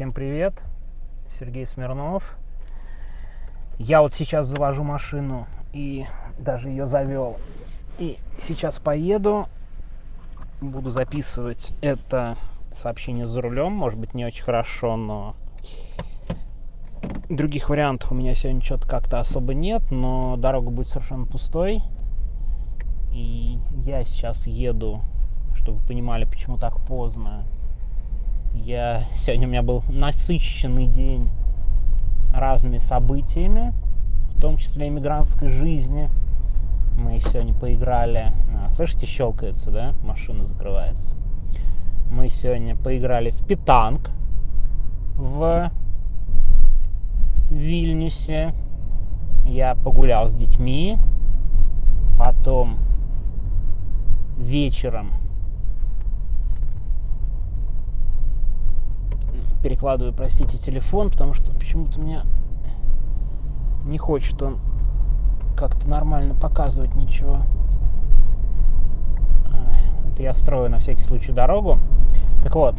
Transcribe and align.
Всем 0.00 0.14
привет, 0.14 0.54
Сергей 1.38 1.66
Смирнов. 1.66 2.38
Я 3.78 4.00
вот 4.00 4.14
сейчас 4.14 4.46
завожу 4.46 4.82
машину 4.82 5.46
и 5.74 6.06
даже 6.38 6.70
ее 6.70 6.86
завел. 6.86 7.36
И 7.98 8.16
сейчас 8.40 8.78
поеду, 8.78 9.46
буду 10.62 10.90
записывать 10.90 11.74
это 11.82 12.38
сообщение 12.72 13.26
за 13.26 13.42
рулем. 13.42 13.72
Может 13.72 13.98
быть, 13.98 14.14
не 14.14 14.24
очень 14.24 14.42
хорошо, 14.42 14.96
но 14.96 15.36
других 17.28 17.68
вариантов 17.68 18.10
у 18.10 18.14
меня 18.14 18.34
сегодня 18.34 18.62
что-то 18.62 18.88
как-то 18.88 19.20
особо 19.20 19.52
нет, 19.52 19.82
но 19.90 20.36
дорога 20.38 20.70
будет 20.70 20.88
совершенно 20.88 21.26
пустой. 21.26 21.82
И 23.12 23.58
я 23.84 24.02
сейчас 24.04 24.46
еду, 24.46 25.02
чтобы 25.56 25.76
вы 25.76 25.88
понимали, 25.88 26.24
почему 26.24 26.56
так 26.56 26.80
поздно, 26.86 27.44
я 28.54 29.04
сегодня 29.14 29.46
у 29.46 29.50
меня 29.50 29.62
был 29.62 29.82
насыщенный 29.88 30.86
день 30.86 31.28
разными 32.32 32.78
событиями, 32.78 33.72
в 34.36 34.40
том 34.40 34.56
числе 34.56 34.88
иммигрантской 34.88 35.48
жизни. 35.48 36.08
Мы 36.96 37.18
сегодня 37.20 37.54
поиграли. 37.54 38.32
А, 38.54 38.72
слышите, 38.72 39.06
щелкается, 39.06 39.70
да? 39.70 39.94
Машина 40.04 40.46
закрывается. 40.46 41.16
Мы 42.10 42.28
сегодня 42.28 42.76
поиграли 42.76 43.30
в 43.30 43.44
питанг 43.46 44.10
в 45.16 45.70
Вильнюсе. 47.50 48.54
Я 49.46 49.74
погулял 49.76 50.28
с 50.28 50.34
детьми. 50.34 50.98
Потом 52.18 52.76
вечером 54.36 55.12
перекладываю, 59.62 60.12
простите, 60.12 60.58
телефон, 60.58 61.10
потому 61.10 61.34
что 61.34 61.52
почему-то 61.52 62.00
меня 62.00 62.22
не 63.84 63.98
хочет 63.98 64.40
он 64.42 64.58
как-то 65.56 65.88
нормально 65.88 66.34
показывать 66.34 66.94
ничего. 66.94 67.38
Это 70.12 70.22
я 70.22 70.32
строю 70.32 70.70
на 70.70 70.78
всякий 70.78 71.02
случай 71.02 71.32
дорогу. 71.32 71.76
Так 72.42 72.54
вот, 72.54 72.74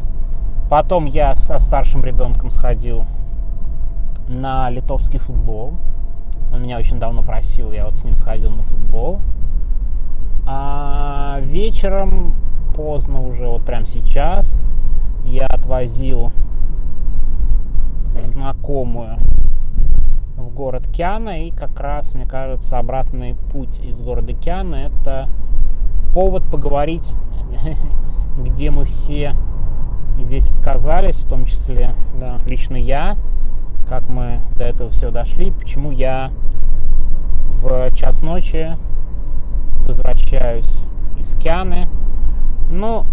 потом 0.68 1.06
я 1.06 1.36
со 1.36 1.58
старшим 1.58 2.04
ребенком 2.04 2.50
сходил 2.50 3.04
на 4.28 4.68
литовский 4.70 5.18
футбол. 5.18 5.74
Он 6.52 6.62
меня 6.62 6.78
очень 6.78 6.98
давно 6.98 7.22
просил, 7.22 7.72
я 7.72 7.84
вот 7.84 7.96
с 7.96 8.04
ним 8.04 8.16
сходил 8.16 8.50
на 8.50 8.62
футбол. 8.64 9.20
А 10.46 11.38
вечером, 11.40 12.32
поздно 12.74 13.22
уже, 13.22 13.46
вот 13.46 13.62
прям 13.62 13.86
сейчас, 13.86 14.60
я 15.24 15.46
отвозил 15.46 16.32
знакомую 18.32 19.18
в 20.36 20.54
город 20.54 20.88
Киана. 20.88 21.46
И 21.46 21.50
как 21.50 21.78
раз, 21.78 22.14
мне 22.14 22.26
кажется, 22.26 22.78
обратный 22.78 23.36
путь 23.52 23.78
из 23.80 23.98
города 24.00 24.32
Киана– 24.32 24.74
это 24.76 25.28
повод 26.14 26.42
поговорить, 26.44 27.12
где 28.38 28.70
мы 28.70 28.84
все 28.84 29.34
здесь 30.18 30.50
отказались, 30.50 31.16
в 31.16 31.28
том 31.28 31.46
числе 31.46 31.94
да, 32.18 32.38
лично 32.46 32.76
я, 32.76 33.16
как 33.88 34.08
мы 34.08 34.40
до 34.56 34.64
этого 34.64 34.90
все 34.90 35.10
дошли, 35.10 35.50
почему 35.50 35.90
я 35.90 36.30
в 37.62 37.94
час 37.94 38.22
ночи 38.22 38.76
возвращаюсь 39.86 40.84
из 41.18 41.34
Кианы. 41.36 41.86
Ну, 42.70 43.04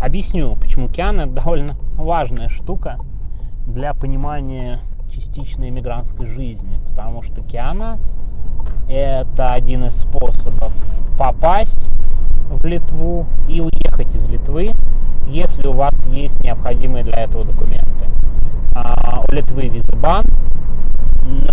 объясню, 0.00 0.56
почему 0.56 0.88
Киана 0.88 1.26
довольно 1.26 1.76
важная 1.96 2.48
штука– 2.48 2.98
для 3.66 3.94
понимания 3.94 4.80
частичной 5.10 5.68
иммигрантской 5.68 6.26
жизни, 6.26 6.78
потому 6.88 7.22
что 7.22 7.42
Киана– 7.42 7.98
это 8.88 9.52
один 9.52 9.84
из 9.84 10.00
способов 10.00 10.72
попасть 11.18 11.90
в 12.48 12.64
Литву 12.64 13.26
и 13.48 13.60
уехать 13.60 14.14
из 14.14 14.28
Литвы, 14.28 14.70
если 15.28 15.66
у 15.66 15.72
вас 15.72 16.06
есть 16.06 16.42
необходимые 16.42 17.04
для 17.04 17.24
этого 17.24 17.44
документы. 17.44 18.06
А, 18.74 19.24
у 19.26 19.32
Литвы 19.32 19.68
визабан, 19.68 20.26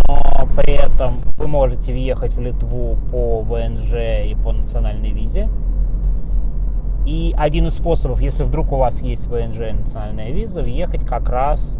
но 0.06 0.48
при 0.56 0.74
этом 0.74 1.20
вы 1.36 1.48
можете 1.48 1.92
въехать 1.92 2.34
в 2.34 2.40
Литву 2.40 2.96
по 3.10 3.40
ВНЖ 3.40 3.92
и 4.26 4.36
по 4.42 4.52
национальной 4.52 5.10
визе. 5.10 5.48
И 7.06 7.34
один 7.36 7.66
из 7.66 7.74
способов, 7.74 8.20
если 8.20 8.44
вдруг 8.44 8.72
у 8.72 8.76
вас 8.76 9.02
есть 9.02 9.26
ВНЖ 9.26 9.72
национальная 9.78 10.30
виза, 10.30 10.62
въехать 10.62 11.04
как 11.04 11.28
раз 11.28 11.78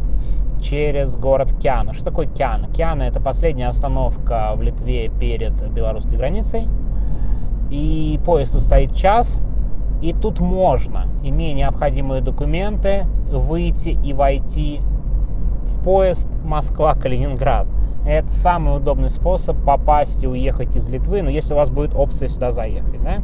через 0.61 1.17
город 1.17 1.55
Киана. 1.61 1.95
Что 1.95 2.07
такое 2.07 2.27
Киана? 2.27 2.69
Киана 2.69 3.05
это 3.05 3.21
последняя 3.21 3.69
остановка 3.69 4.53
в 4.57 4.63
Литве 4.63 5.09
перед 5.09 5.53
белорусской 5.71 6.17
границей. 6.17 6.69
И 7.71 8.21
поезд 8.25 8.61
стоит 8.61 8.95
час, 8.95 9.43
и 10.03 10.13
тут 10.13 10.41
можно, 10.41 11.07
имея 11.23 11.55
необходимые 11.55 12.21
документы, 12.21 13.07
выйти 13.31 13.89
и 13.89 14.13
войти 14.13 14.81
в 15.63 15.83
поезд 15.83 16.29
Москва-Калининград. 16.45 17.67
Это 18.07 18.31
самый 18.31 18.77
удобный 18.77 19.09
способ 19.09 19.57
попасть 19.65 20.23
и 20.23 20.27
уехать 20.27 20.77
из 20.77 20.89
Литвы, 20.89 21.23
но 21.23 21.31
если 21.31 21.55
у 21.55 21.57
вас 21.57 21.71
будет 21.71 21.95
опция 21.95 22.29
сюда 22.29 22.51
заехать, 22.51 23.03
да? 23.03 23.17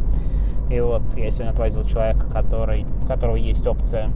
И 0.71 0.81
вот 0.81 1.03
я 1.17 1.31
сегодня 1.31 1.51
отвозил 1.51 1.85
человека, 1.85 2.27
который, 2.31 2.87
у 3.03 3.07
которого 3.07 3.37
есть 3.37 3.67
опция 3.67 4.11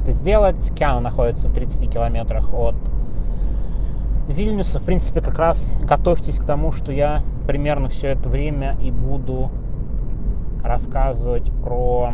это 0.00 0.12
сделать. 0.12 0.72
Киана 0.74 1.00
находится 1.00 1.48
в 1.48 1.52
30 1.54 1.92
километрах 1.92 2.52
от 2.54 2.74
Вильнюса. 4.28 4.78
В 4.78 4.84
принципе, 4.84 5.20
как 5.20 5.38
раз 5.38 5.74
готовьтесь 5.82 6.38
к 6.38 6.44
тому, 6.44 6.72
что 6.72 6.92
я 6.92 7.22
примерно 7.46 7.88
все 7.88 8.08
это 8.08 8.28
время 8.28 8.76
и 8.80 8.90
буду 8.90 9.50
рассказывать 10.64 11.50
про 11.62 12.12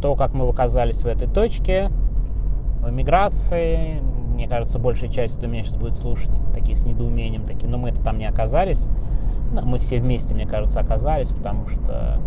то, 0.00 0.14
как 0.14 0.32
мы 0.32 0.48
оказались 0.48 1.02
в 1.02 1.06
этой 1.06 1.28
точке, 1.28 1.90
в 2.80 2.90
эмиграции. 2.90 4.00
Мне 4.34 4.48
кажется, 4.48 4.78
большая 4.78 5.10
часть, 5.10 5.38
кто 5.38 5.46
меня 5.46 5.62
сейчас 5.62 5.76
будет 5.76 5.94
слушать, 5.94 6.30
такие 6.54 6.76
с 6.76 6.84
недоумением, 6.84 7.44
такие, 7.44 7.68
но 7.68 7.78
мы-то 7.78 8.00
там 8.02 8.18
не 8.18 8.26
оказались. 8.26 8.88
Мы 9.52 9.78
все 9.78 10.00
вместе, 10.00 10.34
мне 10.34 10.46
кажется, 10.46 10.80
оказались, 10.80 11.28
потому 11.28 11.68
что 11.68 12.18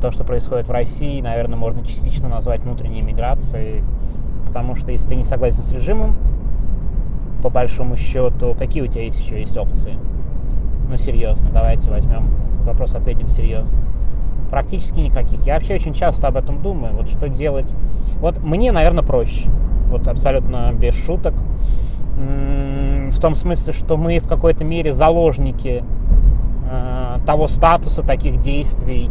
то, 0.00 0.10
что 0.10 0.24
происходит 0.24 0.66
в 0.66 0.70
России, 0.70 1.20
наверное, 1.20 1.56
можно 1.56 1.84
частично 1.84 2.28
назвать 2.28 2.62
внутренней 2.62 3.02
миграцией, 3.02 3.82
потому 4.46 4.74
что 4.74 4.90
если 4.90 5.10
ты 5.10 5.14
не 5.14 5.24
согласен 5.24 5.62
с 5.62 5.72
режимом, 5.72 6.14
по 7.42 7.50
большому 7.50 7.96
счету, 7.96 8.54
какие 8.58 8.82
у 8.82 8.86
тебя 8.86 9.04
есть 9.04 9.20
еще 9.20 9.40
есть 9.40 9.56
опции? 9.56 9.98
Ну, 10.88 10.96
серьезно, 10.96 11.50
давайте 11.52 11.90
возьмем 11.90 12.30
этот 12.52 12.64
вопрос, 12.64 12.94
ответим 12.94 13.28
серьезно. 13.28 13.78
Практически 14.50 15.00
никаких. 15.00 15.44
Я 15.46 15.54
вообще 15.54 15.74
очень 15.74 15.92
часто 15.92 16.28
об 16.28 16.36
этом 16.36 16.62
думаю, 16.62 16.94
вот 16.94 17.08
что 17.08 17.28
делать. 17.28 17.74
Вот 18.20 18.42
мне, 18.42 18.72
наверное, 18.72 19.02
проще, 19.02 19.50
вот 19.90 20.08
абсолютно 20.08 20.72
без 20.72 20.94
шуток, 20.94 21.34
в 22.16 23.20
том 23.20 23.34
смысле, 23.34 23.72
что 23.72 23.96
мы 23.96 24.18
в 24.18 24.28
какой-то 24.28 24.64
мере 24.64 24.92
заложники 24.92 25.82
того 27.26 27.48
статуса, 27.48 28.02
таких 28.02 28.40
действий, 28.40 29.10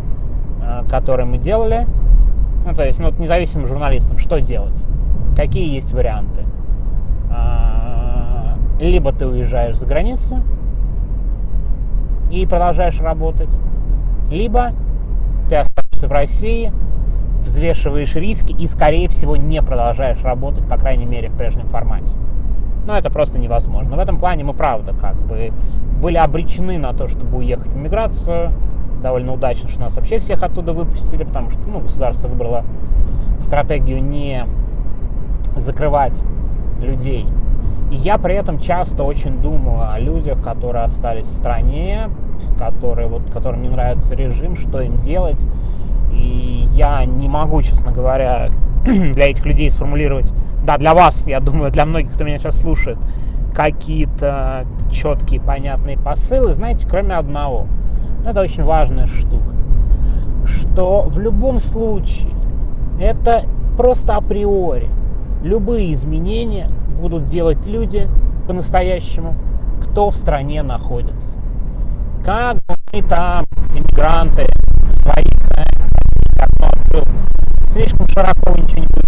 Э, 0.64 0.84
который 0.90 1.26
мы 1.26 1.38
делали. 1.38 1.86
Ну, 2.66 2.74
то 2.74 2.86
есть, 2.86 3.00
ну, 3.00 3.08
вот 3.08 3.20
независимым 3.20 3.68
журналистам, 3.68 4.18
что 4.18 4.40
делать? 4.40 4.86
Какие 5.36 5.74
есть 5.74 5.92
варианты? 5.92 6.44
А, 7.30 8.56
либо 8.80 9.12
ты 9.12 9.28
уезжаешь 9.28 9.78
за 9.78 9.86
границу 9.86 10.38
и 12.32 12.46
продолжаешь 12.46 13.00
работать, 13.02 13.54
либо 14.32 14.72
ты 15.50 15.58
остаешься 15.58 16.08
в 16.08 16.12
России, 16.12 16.72
взвешиваешь 17.42 18.16
риски 18.16 18.54
и, 18.54 18.66
скорее 18.68 19.10
всего, 19.10 19.36
не 19.36 19.62
продолжаешь 19.62 20.24
работать, 20.24 20.66
по 20.68 20.78
крайней 20.78 21.06
мере, 21.06 21.30
в 21.30 21.36
прежнем 21.36 21.68
формате. 21.68 22.16
Но 22.86 22.98
это 22.98 23.10
просто 23.10 23.38
невозможно. 23.38 23.98
В 23.98 24.00
этом 24.00 24.18
плане 24.18 24.46
мы, 24.46 24.54
правда, 24.54 24.94
как 24.94 25.16
бы 25.16 25.52
были 26.04 26.18
обречены 26.18 26.78
на 26.78 26.94
то, 26.94 27.08
чтобы 27.08 27.38
уехать 27.38 27.72
в 27.72 27.78
миграцию, 27.78 28.52
довольно 29.02 29.34
удачно, 29.34 29.70
что 29.70 29.80
нас 29.80 29.96
вообще 29.96 30.20
всех 30.20 30.44
оттуда 30.44 30.74
выпустили, 30.74 31.24
потому 31.24 31.50
что 31.50 31.62
ну, 31.66 31.80
государство 31.80 32.28
выбрало 32.28 32.66
стратегию 33.40 34.04
не 34.04 34.46
закрывать 35.56 36.22
людей. 36.82 37.26
И 37.90 37.96
я 37.96 38.18
при 38.18 38.36
этом 38.36 38.60
часто 38.60 39.04
очень 39.04 39.42
думаю 39.42 39.90
о 39.90 39.98
людях, 39.98 40.44
которые 40.44 40.84
остались 40.84 41.26
в 41.26 41.34
стране, 41.34 42.10
которые, 42.60 43.08
вот, 43.08 43.32
которым 43.32 43.62
не 43.62 43.70
нравится 43.70 44.14
режим, 44.14 44.58
что 44.58 44.82
им 44.82 44.98
делать. 44.98 45.42
И 46.12 46.68
я 46.74 47.06
не 47.06 47.30
могу, 47.30 47.62
честно 47.62 47.94
говоря, 47.94 48.50
для 48.84 49.30
этих 49.30 49.46
людей 49.46 49.72
сформулировать, 49.72 50.34
да, 50.66 50.78
для 50.78 50.94
вас, 50.94 51.28
я 51.28 51.40
думаю, 51.40 51.72
для 51.72 51.86
многих, 51.86 52.12
кто 52.14 52.26
меня 52.26 52.40
сейчас 52.40 52.60
слушает, 52.60 52.98
какие-то 53.54 54.66
четкие, 54.92 55.40
понятные 55.40 55.98
посылы, 55.98 56.54
знаете, 56.54 56.88
кроме 56.90 57.16
одного– 57.16 57.68
это 58.26 58.42
очень 58.42 58.64
важная 58.64 59.08
штука, 59.08 59.54
что 60.46 61.04
в 61.04 61.20
любом 61.20 61.60
случае 61.60 62.32
это 63.00 63.44
просто 63.78 64.16
априори. 64.16 64.88
Любые 65.44 65.92
изменения 65.94 66.70
будут 67.02 67.26
делать 67.26 67.66
люди 67.66 68.08
по-настоящему, 68.48 69.36
кто 69.84 70.10
в 70.10 70.16
стране 70.16 70.64
находится. 70.64 71.38
Как 72.24 72.58
мы 72.94 73.02
там, 73.04 73.46
иммигранты, 73.76 74.48
в 74.84 74.94
своих, 74.94 75.34
э, 75.58 75.64
открыл, 76.40 77.04
слишком 77.68 78.08
широко 78.08 78.56
ничего 78.56 78.84
не 78.84 78.88
будет 78.88 79.04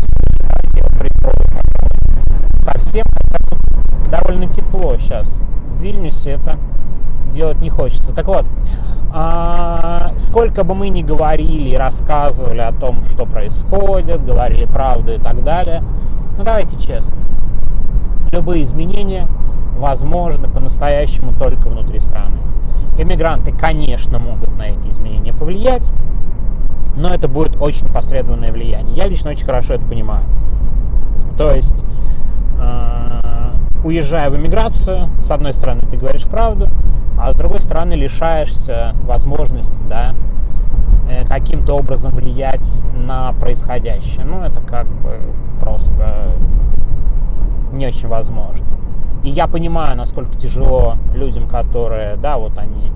я 0.76 1.55
довольно 4.10 4.48
тепло 4.48 4.96
сейчас. 4.98 5.40
В 5.78 5.82
Вильнюсе 5.82 6.32
это 6.32 6.58
делать 7.32 7.62
не 7.62 7.70
хочется. 7.70 8.14
Так 8.14 8.28
вот, 8.28 8.46
а, 9.14 10.14
сколько 10.18 10.64
бы 10.64 10.76
мы 10.76 10.90
ни 10.90 11.02
говорили 11.02 11.70
и 11.70 11.78
рассказывали 11.78 12.62
о 12.62 12.72
том, 12.72 12.98
что 13.12 13.26
происходит, 13.26 14.26
говорили 14.26 14.66
правду 14.66 15.14
и 15.14 15.18
так 15.18 15.44
далее, 15.44 15.84
ну 16.38 16.44
давайте 16.44 16.78
честно, 16.78 17.16
любые 18.32 18.64
изменения 18.64 19.28
возможны 19.78 20.48
по-настоящему 20.48 21.34
только 21.34 21.68
внутри 21.70 22.00
страны. 22.00 22.36
Иммигранты, 22.98 23.52
конечно, 23.52 24.20
могут 24.20 24.58
на 24.58 24.64
эти 24.64 24.88
изменения 24.88 25.34
повлиять, 25.34 25.92
но 26.96 27.14
это 27.14 27.28
будет 27.28 27.62
очень 27.62 27.88
посредственное 27.88 28.52
влияние. 28.52 28.96
Я 28.96 29.08
лично 29.08 29.32
очень 29.32 29.46
хорошо 29.46 29.74
это 29.74 29.84
понимаю. 29.84 30.24
То 31.38 31.54
есть, 31.54 31.84
э, 32.60 33.25
уезжая 33.86 34.32
в 34.32 34.36
эмиграцию, 34.36 35.10
с 35.22 35.30
одной 35.30 35.54
стороны, 35.54 35.82
ты 35.82 35.96
говоришь 35.96 36.24
правду, 36.24 36.68
а 37.20 37.32
с 37.32 37.36
другой 37.36 37.62
стороны, 37.62 37.94
лишаешься 37.94 38.96
возможности, 39.04 39.80
да, 39.88 40.14
э, 41.08 41.24
каким-то 41.28 41.76
образом 41.76 42.12
влиять 42.12 42.68
на 42.96 43.32
происходящее. 43.34 44.26
Ну, 44.26 44.42
это 44.42 44.60
как 44.60 44.88
бы 44.88 45.22
просто 45.62 46.32
не 47.72 47.86
очень 47.86 48.08
возможно. 48.08 48.66
И 49.24 49.30
я 49.30 49.48
понимаю, 49.48 49.96
насколько 49.96 50.36
тяжело 50.36 50.96
людям, 51.14 51.48
которые, 51.48 52.16
да, 52.16 52.38
вот 52.38 52.58
они, 52.58 52.92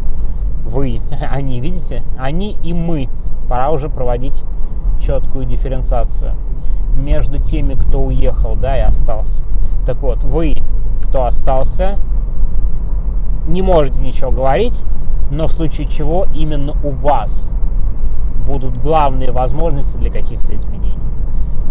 вы, 0.66 1.02
они, 1.32 1.60
видите, 1.60 2.02
они 2.18 2.58
и 2.64 2.74
мы. 2.74 3.10
Пора 3.48 3.70
уже 3.70 3.90
проводить 3.90 4.44
четкую 5.06 5.46
дифференциацию 5.46 6.34
между 6.98 7.38
теми, 7.38 7.76
кто 7.76 8.02
уехал, 8.02 8.56
да, 8.56 8.76
и 8.76 8.82
остался. 8.82 9.44
Так 9.86 9.98
вот, 10.02 10.24
вы, 10.24 10.56
кто 11.04 11.26
остался, 11.26 11.98
не 13.48 13.62
можете 13.62 14.00
ничего 14.00 14.32
говорить, 14.32 14.84
но 15.32 15.48
в 15.48 15.54
случае 15.54 15.88
чего 15.88 16.26
именно 16.34 16.74
у 16.84 16.90
вас 16.90 17.54
будут 18.48 18.82
главные 18.82 19.32
возможности 19.32 19.98
для 19.98 20.12
каких-то 20.12 20.56
изменений. 20.56 20.98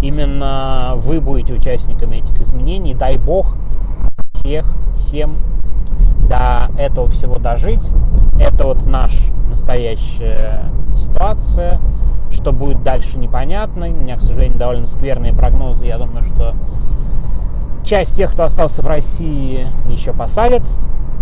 Именно 0.00 0.92
вы 0.96 1.20
будете 1.20 1.54
участниками 1.54 2.16
этих 2.16 2.40
изменений. 2.40 2.94
Дай 2.94 3.16
бог, 3.16 3.54
всех, 4.34 4.64
всем 4.94 5.36
до 6.28 6.70
этого 6.78 7.08
всего 7.08 7.36
дожить. 7.38 7.90
Это 8.38 8.64
вот 8.64 8.86
наша 8.86 9.18
настоящая 9.48 10.64
ситуация. 10.96 11.80
Что 12.30 12.52
будет 12.52 12.82
дальше, 12.82 13.18
непонятно. 13.18 13.88
У 13.88 13.90
меня, 13.90 14.16
к 14.16 14.20
сожалению, 14.20 14.58
довольно 14.58 14.86
скверные 14.86 15.32
прогнозы. 15.32 15.86
Я 15.86 15.98
думаю, 15.98 16.24
что 16.34 16.54
часть 17.88 18.16
тех, 18.16 18.32
кто 18.32 18.44
остался 18.44 18.82
в 18.82 18.86
России, 18.86 19.66
еще 19.88 20.12
посадят. 20.12 20.62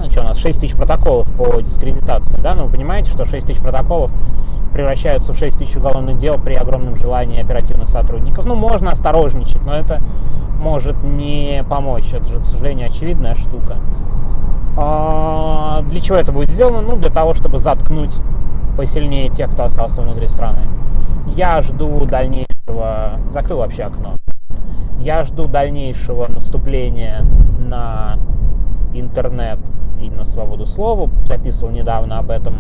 Ну 0.02 0.10
что, 0.10 0.22
у 0.22 0.24
нас 0.24 0.36
6 0.38 0.60
тысяч 0.60 0.74
протоколов 0.74 1.28
по 1.32 1.60
дискредитации, 1.60 2.38
да? 2.40 2.54
Ну, 2.54 2.64
вы 2.64 2.72
понимаете, 2.72 3.08
что 3.10 3.24
6 3.24 3.46
тысяч 3.46 3.60
протоколов 3.60 4.10
превращаются 4.72 5.32
в 5.32 5.38
6 5.38 5.58
тысяч 5.58 5.76
уголовных 5.76 6.18
дел 6.18 6.38
при 6.38 6.54
огромном 6.54 6.96
желании 6.96 7.40
оперативных 7.40 7.88
сотрудников. 7.88 8.46
Ну, 8.46 8.56
можно 8.56 8.90
осторожничать, 8.90 9.64
но 9.64 9.74
это 9.74 10.00
может 10.58 11.02
не 11.04 11.64
помочь. 11.68 12.12
Это 12.12 12.28
же, 12.28 12.40
к 12.40 12.44
сожалению, 12.44 12.88
очевидная 12.88 13.36
штука. 13.36 13.76
А 14.76 15.82
для 15.88 16.00
чего 16.00 16.16
это 16.16 16.32
будет 16.32 16.50
сделано? 16.50 16.82
Ну, 16.82 16.96
для 16.96 17.10
того, 17.10 17.32
чтобы 17.34 17.58
заткнуть 17.58 18.16
посильнее 18.76 19.28
тех, 19.28 19.52
кто 19.52 19.64
остался 19.64 20.02
внутри 20.02 20.26
страны. 20.26 20.62
Я 21.28 21.60
жду 21.60 22.04
дальнейшего... 22.04 23.20
Закрыл 23.30 23.58
вообще 23.58 23.84
окно. 23.84 24.14
Я 25.00 25.24
жду 25.24 25.46
дальнейшего 25.46 26.26
наступления 26.28 27.24
на 27.58 28.18
интернет 28.94 29.58
и 30.00 30.10
на 30.10 30.24
свободу 30.24 30.66
слова. 30.66 31.10
Записывал 31.26 31.70
недавно 31.70 32.18
об 32.18 32.30
этом 32.30 32.54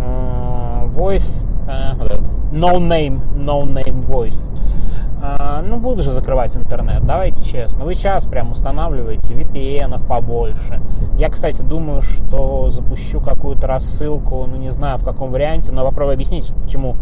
э, 0.00 0.88
Voice, 0.94 1.48
э, 1.68 1.94
no 2.52 2.78
name, 2.78 3.20
no 3.36 3.64
name 3.64 4.04
voice. 4.06 4.50
А, 5.26 5.62
ну, 5.62 5.78
буду 5.78 6.02
же 6.02 6.10
закрывать 6.12 6.54
интернет, 6.56 7.04
давайте 7.06 7.42
честно. 7.44 7.84
Вы 7.84 7.94
сейчас 7.94 8.26
прям 8.26 8.52
устанавливаете 8.52 9.32
VPN 9.32 10.06
побольше. 10.06 10.82
Я, 11.18 11.30
кстати, 11.30 11.62
думаю, 11.62 12.02
что 12.02 12.70
запущу 12.70 13.20
какую-то 13.20 13.66
рассылку, 13.66 14.46
ну, 14.46 14.56
не 14.56 14.70
знаю, 14.70 14.98
в 14.98 15.04
каком 15.04 15.30
варианте, 15.30 15.72
но 15.72 15.84
попробую 15.84 16.14
объяснить, 16.14 16.52
почему, 16.64 16.96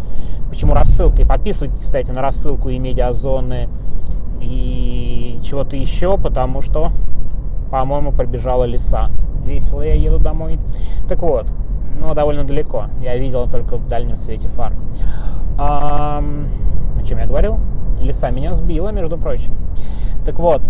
почему 0.49 0.73
рассылка. 0.73 1.21
И 1.21 1.25
подписывайтесь, 1.25 1.79
кстати, 1.79 2.11
на 2.11 2.21
рассылку 2.21 2.69
и 2.69 2.77
медиазоны, 2.77 3.69
и 4.39 5.39
чего-то 5.43 5.75
еще, 5.75 6.17
потому 6.17 6.61
что, 6.61 6.91
по-моему, 7.71 8.11
пробежала 8.11 8.65
леса. 8.65 9.09
Весело 9.45 9.81
я 9.81 9.93
еду 9.93 10.19
домой. 10.19 10.59
Так 11.09 11.21
вот, 11.21 11.51
но 11.99 12.13
довольно 12.13 12.43
далеко. 12.43 12.85
Я 13.01 13.17
видел 13.17 13.47
только 13.49 13.77
в 13.77 13.87
дальнем 13.87 14.17
свете 14.17 14.47
фар. 14.49 14.73
А, 15.57 16.23
о 16.99 17.03
чем 17.03 17.17
я 17.17 17.25
говорил? 17.25 17.57
леса 18.03 18.29
меня 18.29 18.53
сбила, 18.53 18.89
между 18.89 19.17
прочим. 19.17 19.51
Так 20.25 20.39
вот, 20.39 20.61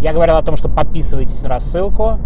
я 0.00 0.12
говорил 0.12 0.36
о 0.36 0.42
том, 0.42 0.56
что 0.56 0.68
подписывайтесь 0.68 1.42
на 1.42 1.48
рассылку 1.48 2.18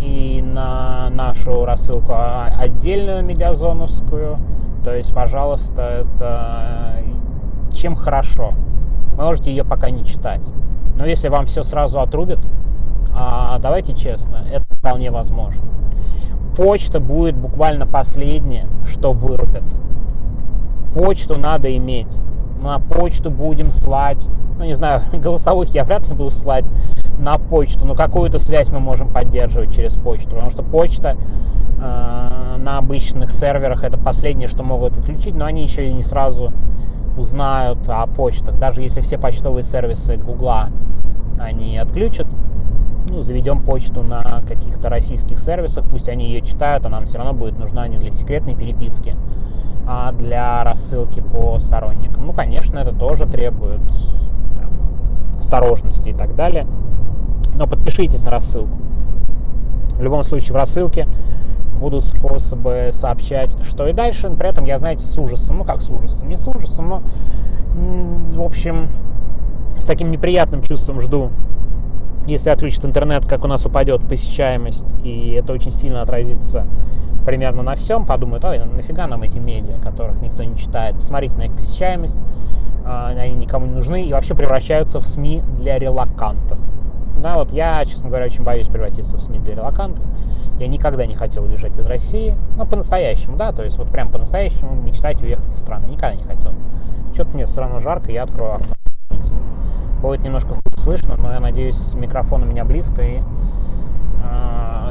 и 0.00 0.42
на 0.42 1.10
нашу 1.10 1.64
рассылку 1.64 2.14
отдельную 2.16 3.24
медиазоновскую. 3.24 4.38
То 4.82 4.94
есть, 4.94 5.14
пожалуйста, 5.14 5.82
это 5.82 6.98
чем 7.72 7.96
хорошо. 7.96 8.50
Вы 9.16 9.24
можете 9.24 9.50
ее 9.50 9.64
пока 9.64 9.90
не 9.90 10.04
читать. 10.04 10.46
Но 10.96 11.06
если 11.06 11.28
вам 11.28 11.46
все 11.46 11.62
сразу 11.62 12.00
отрубят, 12.00 12.40
а 13.16 13.58
давайте 13.60 13.94
честно, 13.94 14.44
это 14.50 14.64
вполне 14.74 15.10
возможно. 15.10 15.62
Почта 16.56 17.00
будет 17.00 17.36
буквально 17.36 17.86
последнее, 17.86 18.66
что 18.88 19.12
вырубят 19.12 19.64
почту 20.94 21.36
надо 21.38 21.76
иметь. 21.76 22.16
На 22.64 22.78
почту 22.78 23.30
будем 23.30 23.70
слать, 23.70 24.26
ну 24.58 24.64
не 24.64 24.72
знаю, 24.72 25.02
голосовых 25.12 25.74
я 25.74 25.84
вряд 25.84 26.08
ли 26.08 26.14
буду 26.14 26.30
слать 26.30 26.64
на 27.18 27.36
почту, 27.36 27.84
но 27.84 27.94
какую-то 27.94 28.38
связь 28.38 28.70
мы 28.70 28.80
можем 28.80 29.10
поддерживать 29.10 29.74
через 29.76 29.92
почту, 29.96 30.30
потому 30.30 30.50
что 30.50 30.62
почта 30.62 31.14
э, 31.78 32.56
на 32.58 32.78
обычных 32.78 33.32
серверах 33.32 33.84
это 33.84 33.98
последнее, 33.98 34.48
что 34.48 34.62
могут 34.62 34.96
отключить, 34.96 35.34
но 35.34 35.44
они 35.44 35.62
еще 35.62 35.90
и 35.90 35.92
не 35.92 36.02
сразу 36.02 36.52
узнают 37.18 37.80
о 37.86 38.06
почтах. 38.06 38.58
Даже 38.58 38.80
если 38.80 39.02
все 39.02 39.18
почтовые 39.18 39.62
сервисы 39.62 40.16
Гугла 40.16 40.70
они 41.38 41.76
отключат, 41.76 42.26
ну, 43.10 43.20
заведем 43.20 43.60
почту 43.60 44.02
на 44.02 44.40
каких-то 44.48 44.88
российских 44.88 45.38
сервисах, 45.38 45.84
пусть 45.84 46.08
они 46.08 46.28
ее 46.28 46.40
читают, 46.40 46.86
а 46.86 46.88
нам 46.88 47.04
все 47.04 47.18
равно 47.18 47.34
будет 47.34 47.58
нужна 47.58 47.86
не 47.88 47.98
для 47.98 48.10
секретной 48.10 48.54
переписки, 48.54 49.16
а 49.86 50.12
для 50.12 50.64
рассылки 50.64 51.20
по 51.20 51.58
сторонникам. 51.58 52.26
Ну, 52.26 52.32
конечно, 52.32 52.78
это 52.78 52.92
тоже 52.92 53.26
требует 53.26 53.80
осторожности 55.38 56.08
и 56.08 56.14
так 56.14 56.34
далее. 56.34 56.66
Но 57.54 57.66
подпишитесь 57.66 58.24
на 58.24 58.30
рассылку. 58.30 58.76
В 59.98 60.02
любом 60.02 60.24
случае 60.24 60.52
в 60.52 60.56
рассылке 60.56 61.06
будут 61.78 62.04
способы 62.04 62.90
сообщать, 62.92 63.50
что 63.64 63.86
и 63.86 63.92
дальше. 63.92 64.30
При 64.30 64.48
этом 64.48 64.64
я, 64.64 64.78
знаете, 64.78 65.06
с 65.06 65.18
ужасом, 65.18 65.58
ну 65.58 65.64
как 65.64 65.82
с 65.82 65.90
ужасом, 65.90 66.28
не 66.28 66.36
с 66.36 66.46
ужасом, 66.48 66.88
но, 66.88 67.02
в 68.32 68.42
общем, 68.42 68.88
с 69.78 69.84
таким 69.84 70.10
неприятным 70.10 70.62
чувством 70.62 71.00
жду, 71.00 71.30
если 72.26 72.50
отключат 72.50 72.84
интернет, 72.84 73.26
как 73.26 73.44
у 73.44 73.48
нас 73.48 73.66
упадет 73.66 74.06
посещаемость, 74.08 74.94
и 75.02 75.32
это 75.32 75.52
очень 75.52 75.70
сильно 75.70 76.02
отразится 76.02 76.66
примерно 77.24 77.62
на 77.62 77.74
всем, 77.74 78.06
подумают, 78.06 78.44
ой, 78.44 78.60
нафига 78.64 79.06
нам 79.06 79.22
эти 79.22 79.38
медиа, 79.38 79.78
которых 79.82 80.20
никто 80.20 80.42
не 80.42 80.56
читает, 80.56 80.96
посмотрите 80.96 81.36
на 81.36 81.42
их 81.44 81.52
посещаемость, 81.52 82.16
а, 82.84 83.08
они 83.08 83.34
никому 83.34 83.66
не 83.66 83.72
нужны 83.72 84.04
и 84.04 84.12
вообще 84.12 84.34
превращаются 84.34 85.00
в 85.00 85.06
СМИ 85.06 85.42
для 85.58 85.78
релакантов. 85.78 86.58
Да, 87.18 87.34
вот 87.36 87.52
я, 87.52 87.84
честно 87.86 88.08
говоря, 88.08 88.26
очень 88.26 88.42
боюсь 88.42 88.66
превратиться 88.66 89.16
в 89.16 89.22
СМИ 89.22 89.38
для 89.38 89.54
релакантов. 89.54 90.04
Я 90.58 90.68
никогда 90.68 91.06
не 91.06 91.14
хотел 91.14 91.44
уезжать 91.44 91.76
из 91.78 91.86
России, 91.86 92.36
ну, 92.56 92.66
по-настоящему, 92.66 93.36
да, 93.36 93.52
то 93.52 93.62
есть 93.62 93.78
вот 93.78 93.88
прям 93.88 94.10
по-настоящему 94.10 94.74
мечтать 94.74 95.20
уехать 95.22 95.52
из 95.52 95.58
страны. 95.58 95.86
Никогда 95.86 96.14
не 96.14 96.24
хотел. 96.24 96.52
Что-то 97.14 97.30
мне 97.34 97.46
все 97.46 97.60
равно 97.60 97.80
жарко, 97.80 98.12
я 98.12 98.24
открою 98.24 98.54
окно. 98.54 98.74
Будет 100.02 100.22
немножко 100.22 100.50
хуже 100.50 100.73
слышно, 100.84 101.16
но 101.16 101.32
я 101.32 101.40
надеюсь, 101.40 101.94
микрофон 101.94 102.42
у 102.42 102.46
меня 102.46 102.64
близко, 102.64 103.02
и 103.02 103.20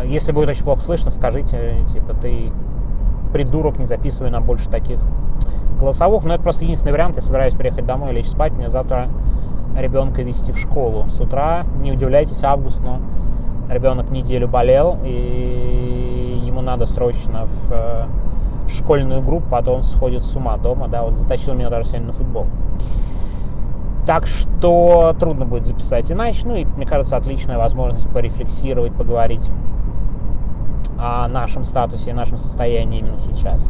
если 0.05 0.31
будет 0.31 0.49
очень 0.49 0.63
плохо 0.63 0.81
слышно, 0.81 1.09
скажите, 1.11 1.77
типа, 1.91 2.13
ты 2.13 2.51
придурок, 3.31 3.79
не 3.79 3.85
записывай 3.85 4.29
нам 4.29 4.43
больше 4.43 4.69
таких 4.69 4.99
голосовух, 5.79 6.23
но 6.23 6.35
это 6.35 6.43
просто 6.43 6.65
единственный 6.65 6.91
вариант. 6.91 7.15
Я 7.15 7.21
собираюсь 7.21 7.53
приехать 7.53 7.85
домой 7.85 8.11
и 8.11 8.15
лечь 8.15 8.27
спать. 8.27 8.53
Мне 8.53 8.69
завтра 8.69 9.09
ребенка 9.77 10.21
вести 10.21 10.51
в 10.51 10.57
школу 10.57 11.09
с 11.09 11.19
утра. 11.19 11.63
Не 11.81 11.91
удивляйтесь, 11.91 12.43
август, 12.43 12.81
но 12.81 12.99
ребенок 13.69 14.11
неделю 14.11 14.47
болел, 14.47 14.97
и 15.03 16.41
ему 16.45 16.61
надо 16.61 16.85
срочно 16.85 17.45
в 17.47 17.71
э, 17.71 18.05
школьную 18.67 19.21
группу, 19.21 19.55
а 19.55 19.63
то 19.63 19.73
он 19.73 19.83
сходит 19.83 20.23
с 20.23 20.35
ума 20.35 20.57
дома, 20.57 20.87
да, 20.87 21.03
вот 21.03 21.15
затащил 21.15 21.53
меня 21.53 21.69
даже 21.69 21.89
сегодня 21.89 22.07
на 22.07 22.13
футбол. 22.13 22.45
Так 24.05 24.27
что 24.27 25.15
трудно 25.17 25.45
будет 25.45 25.65
записать 25.65 26.11
иначе. 26.11 26.45
Ну 26.45 26.55
и, 26.55 26.65
мне 26.65 26.85
кажется, 26.85 27.15
отличная 27.15 27.57
возможность 27.57 28.09
порефлексировать, 28.09 28.93
поговорить 28.93 29.49
о 30.99 31.27
нашем 31.27 31.63
статусе 31.63 32.11
и 32.11 32.13
нашем 32.13 32.37
состоянии 32.37 32.99
именно 32.99 33.17
сейчас. 33.17 33.69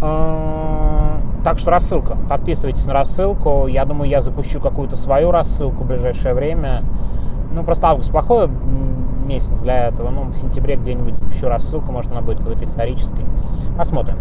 А, 0.00 1.20
так 1.44 1.58
что 1.58 1.70
рассылка. 1.70 2.16
Подписывайтесь 2.28 2.86
на 2.86 2.92
рассылку. 2.92 3.66
Я 3.66 3.84
думаю, 3.84 4.08
я 4.08 4.20
запущу 4.20 4.60
какую-то 4.60 4.96
свою 4.96 5.30
рассылку 5.30 5.84
в 5.84 5.86
ближайшее 5.86 6.34
время. 6.34 6.82
Ну, 7.52 7.64
просто 7.64 7.88
август 7.88 8.10
плохой 8.10 8.48
месяц 9.26 9.62
для 9.62 9.88
этого. 9.88 10.10
Ну, 10.10 10.24
в 10.24 10.36
сентябре 10.36 10.76
где-нибудь 10.76 11.16
запущу 11.16 11.48
рассылку, 11.48 11.92
может, 11.92 12.12
она 12.12 12.20
будет 12.20 12.38
какой-то 12.38 12.64
исторической. 12.64 13.24
Посмотрим. 13.76 14.16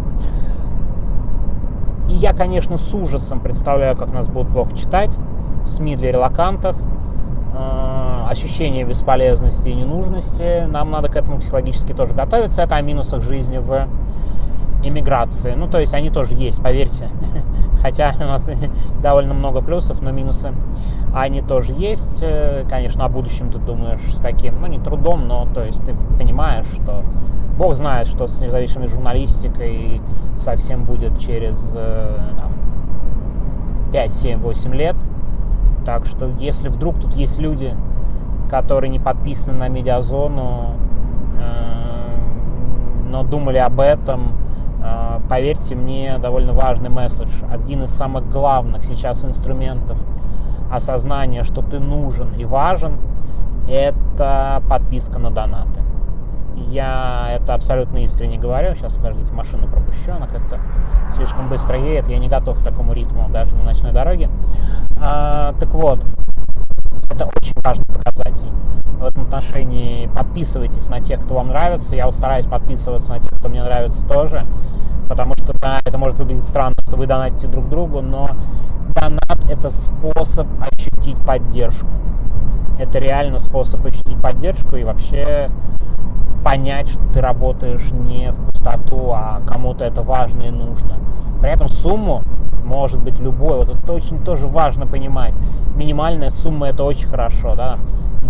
И 2.11 2.13
я, 2.15 2.33
конечно, 2.33 2.75
с 2.75 2.93
ужасом 2.93 3.39
представляю, 3.39 3.95
как 3.95 4.11
нас 4.11 4.27
будут 4.27 4.51
плохо 4.51 4.75
читать. 4.75 5.17
СМИ 5.63 5.95
для 5.95 6.11
релакантов, 6.11 6.75
э, 7.55 8.25
ощущение 8.29 8.83
бесполезности 8.83 9.69
и 9.69 9.73
ненужности. 9.73 10.65
Нам 10.65 10.91
надо 10.91 11.07
к 11.07 11.15
этому 11.15 11.39
психологически 11.39 11.93
тоже 11.93 12.13
готовиться. 12.13 12.63
Это 12.63 12.75
о 12.75 12.81
минусах 12.81 13.23
жизни 13.23 13.59
в 13.59 13.87
эмиграции. 14.83 15.53
Ну, 15.55 15.69
то 15.69 15.79
есть 15.79 15.93
они 15.93 16.09
тоже 16.09 16.35
есть, 16.35 16.61
поверьте. 16.61 17.09
Хотя 17.81 18.13
у 18.17 18.23
нас 18.23 18.51
довольно 19.01 19.33
много 19.33 19.61
плюсов, 19.61 20.01
но 20.01 20.11
минусы 20.11 20.51
они 21.15 21.41
тоже 21.41 21.71
есть. 21.71 22.21
Э, 22.23 22.65
конечно, 22.69 23.05
о 23.05 23.07
будущем 23.07 23.53
ты 23.53 23.57
думаешь 23.57 24.01
с 24.13 24.19
таким, 24.19 24.55
ну, 24.59 24.67
не 24.67 24.79
трудом, 24.79 25.29
но 25.29 25.47
то 25.53 25.63
есть 25.63 25.85
ты 25.85 25.95
понимаешь, 26.17 26.65
что 26.73 27.05
Бог 27.57 27.75
знает, 27.75 28.07
что 28.07 28.27
с 28.27 28.41
независимой 28.41 28.87
журналистикой 28.87 30.01
совсем 30.41 30.83
будет 30.83 31.19
через 31.19 31.73
э, 31.75 32.17
там, 32.37 32.51
5, 33.91 34.13
7, 34.13 34.39
8 34.39 34.75
лет. 34.75 34.95
Так 35.85 36.05
что 36.05 36.29
если 36.39 36.69
вдруг 36.69 36.99
тут 36.99 37.13
есть 37.13 37.39
люди, 37.39 37.75
которые 38.49 38.89
не 38.89 38.99
подписаны 38.99 39.57
на 39.57 39.67
медиазону, 39.67 40.75
э, 41.39 42.17
но 43.09 43.23
думали 43.23 43.57
об 43.57 43.79
этом, 43.79 44.33
э, 44.83 45.19
поверьте 45.29 45.75
мне, 45.75 46.17
довольно 46.17 46.53
важный 46.53 46.89
месседж. 46.89 47.29
Один 47.51 47.83
из 47.83 47.91
самых 47.91 48.29
главных 48.29 48.83
сейчас 48.83 49.23
инструментов 49.23 49.97
осознания, 50.71 51.43
что 51.43 51.61
ты 51.61 51.79
нужен 51.79 52.33
и 52.33 52.45
важен, 52.45 52.93
это 53.69 54.61
подписка 54.67 55.19
на 55.19 55.29
донаты. 55.29 55.80
Я 56.55 57.29
это 57.33 57.53
абсолютно 57.53 57.99
искренне 57.99 58.37
говорю. 58.37 58.75
Сейчас, 58.75 58.95
подождите, 58.95 59.31
машину 59.33 59.67
пропущу, 59.67 60.11
она 60.15 60.27
как-то 60.27 60.59
слишком 61.15 61.49
быстро 61.49 61.77
едет. 61.77 62.07
Я 62.07 62.17
не 62.19 62.27
готов 62.27 62.59
к 62.59 62.63
такому 62.63 62.93
ритму 62.93 63.29
даже 63.29 63.55
на 63.55 63.63
ночной 63.63 63.91
дороге. 63.91 64.29
А, 64.99 65.53
так 65.59 65.69
вот, 65.73 65.99
это 67.09 67.25
очень 67.35 67.55
важный 67.61 67.85
показатель. 67.85 68.49
В 68.99 69.03
этом 69.03 69.23
отношении 69.23 70.07
подписывайтесь 70.07 70.87
на 70.89 70.99
тех, 70.99 71.23
кто 71.23 71.35
вам 71.35 71.47
нравится. 71.47 71.95
Я 71.95 72.11
стараюсь 72.11 72.45
подписываться 72.45 73.13
на 73.13 73.19
тех, 73.19 73.31
кто 73.31 73.49
мне 73.49 73.63
нравится 73.63 74.05
тоже. 74.05 74.45
Потому 75.09 75.35
что, 75.35 75.53
да, 75.59 75.79
это 75.83 75.97
может 75.97 76.19
выглядеть 76.19 76.45
странно, 76.45 76.75
что 76.87 76.95
вы 76.95 77.07
донатите 77.07 77.47
друг 77.47 77.67
другу, 77.67 78.01
но 78.01 78.29
донат– 78.95 79.39
это 79.49 79.69
способ 79.69 80.47
ощутить 80.61 81.17
поддержку. 81.17 81.87
Это 82.79 82.99
реально 82.99 83.37
способ 83.39 83.85
ощутить 83.85 84.21
поддержку 84.21 84.75
и 84.75 84.83
вообще 84.83 85.49
понять, 86.43 86.89
что 86.89 86.99
ты 87.13 87.21
работаешь 87.21 87.91
не 87.91 88.31
в 88.31 88.45
пустоту, 88.45 89.11
а 89.13 89.41
кому-то 89.45 89.85
это 89.85 90.01
важно 90.01 90.43
и 90.43 90.49
нужно. 90.49 90.97
При 91.41 91.51
этом 91.51 91.69
сумму 91.69 92.23
может 92.63 93.01
быть 93.01 93.19
любой. 93.19 93.57
Вот 93.57 93.69
это 93.69 93.93
очень 93.93 94.23
тоже 94.23 94.47
важно 94.47 94.85
понимать. 94.85 95.33
Минимальная 95.75 96.29
сумма 96.29 96.67
это 96.67 96.83
очень 96.83 97.07
хорошо, 97.07 97.55
да. 97.55 97.77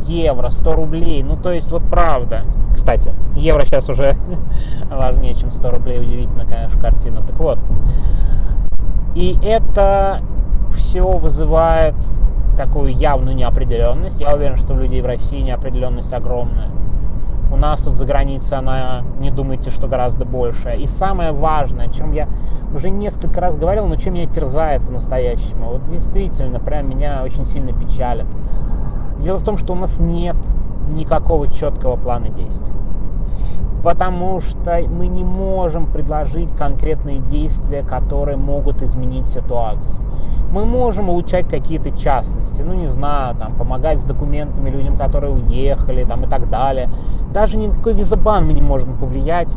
Евро, 0.05 0.49
100 0.49 0.73
рублей, 0.73 1.23
ну 1.23 1.35
то 1.35 1.51
есть 1.51 1.71
вот 1.71 1.83
правда. 1.83 2.43
Кстати, 2.73 3.11
евро 3.35 3.65
сейчас 3.65 3.89
уже 3.89 4.15
важнее, 4.89 5.35
чем 5.35 5.51
100 5.51 5.71
рублей. 5.71 5.99
Удивительно, 5.99 6.45
конечно, 6.45 6.79
картина. 6.79 7.21
Так 7.21 7.37
вот. 7.37 7.59
И 9.13 9.37
это 9.43 10.21
все 10.73 11.05
вызывает 11.05 11.95
такую 12.55 12.93
явную 12.93 13.35
неопределенность. 13.35 14.21
Я 14.21 14.33
уверен, 14.33 14.57
что 14.57 14.73
у 14.73 14.77
людей 14.77 15.01
в 15.01 15.05
России 15.05 15.41
неопределенность 15.41 16.13
огромная. 16.13 16.69
У 17.51 17.57
нас 17.57 17.81
тут 17.81 17.95
за 17.95 18.05
границей 18.05 18.57
она, 18.57 19.03
не 19.19 19.29
думайте, 19.29 19.69
что 19.71 19.87
гораздо 19.87 20.23
больше. 20.23 20.73
И 20.75 20.87
самое 20.87 21.33
важное, 21.33 21.87
о 21.87 21.91
чем 21.91 22.13
я 22.13 22.29
уже 22.73 22.89
несколько 22.89 23.41
раз 23.41 23.57
говорил, 23.57 23.87
но 23.87 23.97
чем 23.97 24.13
меня 24.13 24.25
терзает 24.25 24.81
по-настоящему, 24.83 25.71
вот 25.73 25.89
действительно, 25.89 26.59
прям 26.59 26.89
меня 26.89 27.21
очень 27.23 27.43
сильно 27.43 27.73
печалит. 27.73 28.27
Дело 29.19 29.37
в 29.37 29.43
том, 29.43 29.57
что 29.57 29.73
у 29.73 29.75
нас 29.75 29.99
нет 29.99 30.37
никакого 30.89 31.47
четкого 31.47 31.97
плана 31.97 32.29
действий. 32.29 32.71
Потому 33.83 34.39
что 34.39 34.79
мы 34.87 35.07
не 35.07 35.23
можем 35.23 35.87
предложить 35.87 36.55
конкретные 36.55 37.17
действия, 37.17 37.83
которые 37.83 38.37
могут 38.37 38.81
изменить 38.81 39.27
ситуацию 39.27 40.05
мы 40.51 40.65
можем 40.65 41.09
улучшать 41.09 41.47
какие-то 41.47 41.91
частности, 41.91 42.61
ну 42.61 42.73
не 42.73 42.87
знаю, 42.87 43.35
там 43.35 43.53
помогать 43.53 43.99
с 43.99 44.05
документами 44.05 44.69
людям, 44.69 44.97
которые 44.97 45.33
уехали, 45.33 46.03
там 46.03 46.25
и 46.25 46.27
так 46.27 46.49
далее. 46.49 46.89
Даже 47.33 47.57
никакой 47.57 47.93
визабан 47.93 48.45
мы 48.45 48.53
не 48.53 48.61
можем 48.61 48.97
повлиять, 48.97 49.55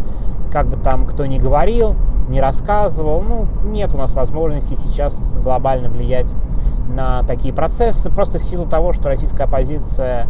как 0.53 0.69
бы 0.69 0.77
там 0.77 1.05
кто 1.05 1.27
ни 1.27 1.39
говорил, 1.39 1.97
не 2.29 2.41
рассказывал. 2.41 3.21
Ну, 3.21 3.47
нет 3.65 3.93
у 3.95 3.99
нас 3.99 4.15
возможности 4.15 4.75
сейчас 4.75 5.39
глобально 5.43 5.89
влиять 5.89 6.35
на 6.89 7.23
такие 7.25 7.53
процессы, 7.53 8.11
просто 8.11 8.39
в 8.39 8.45
силу 8.45 8.67
того, 8.67 8.93
что 8.93 9.09
российская 9.09 9.45
оппозиция, 9.45 10.27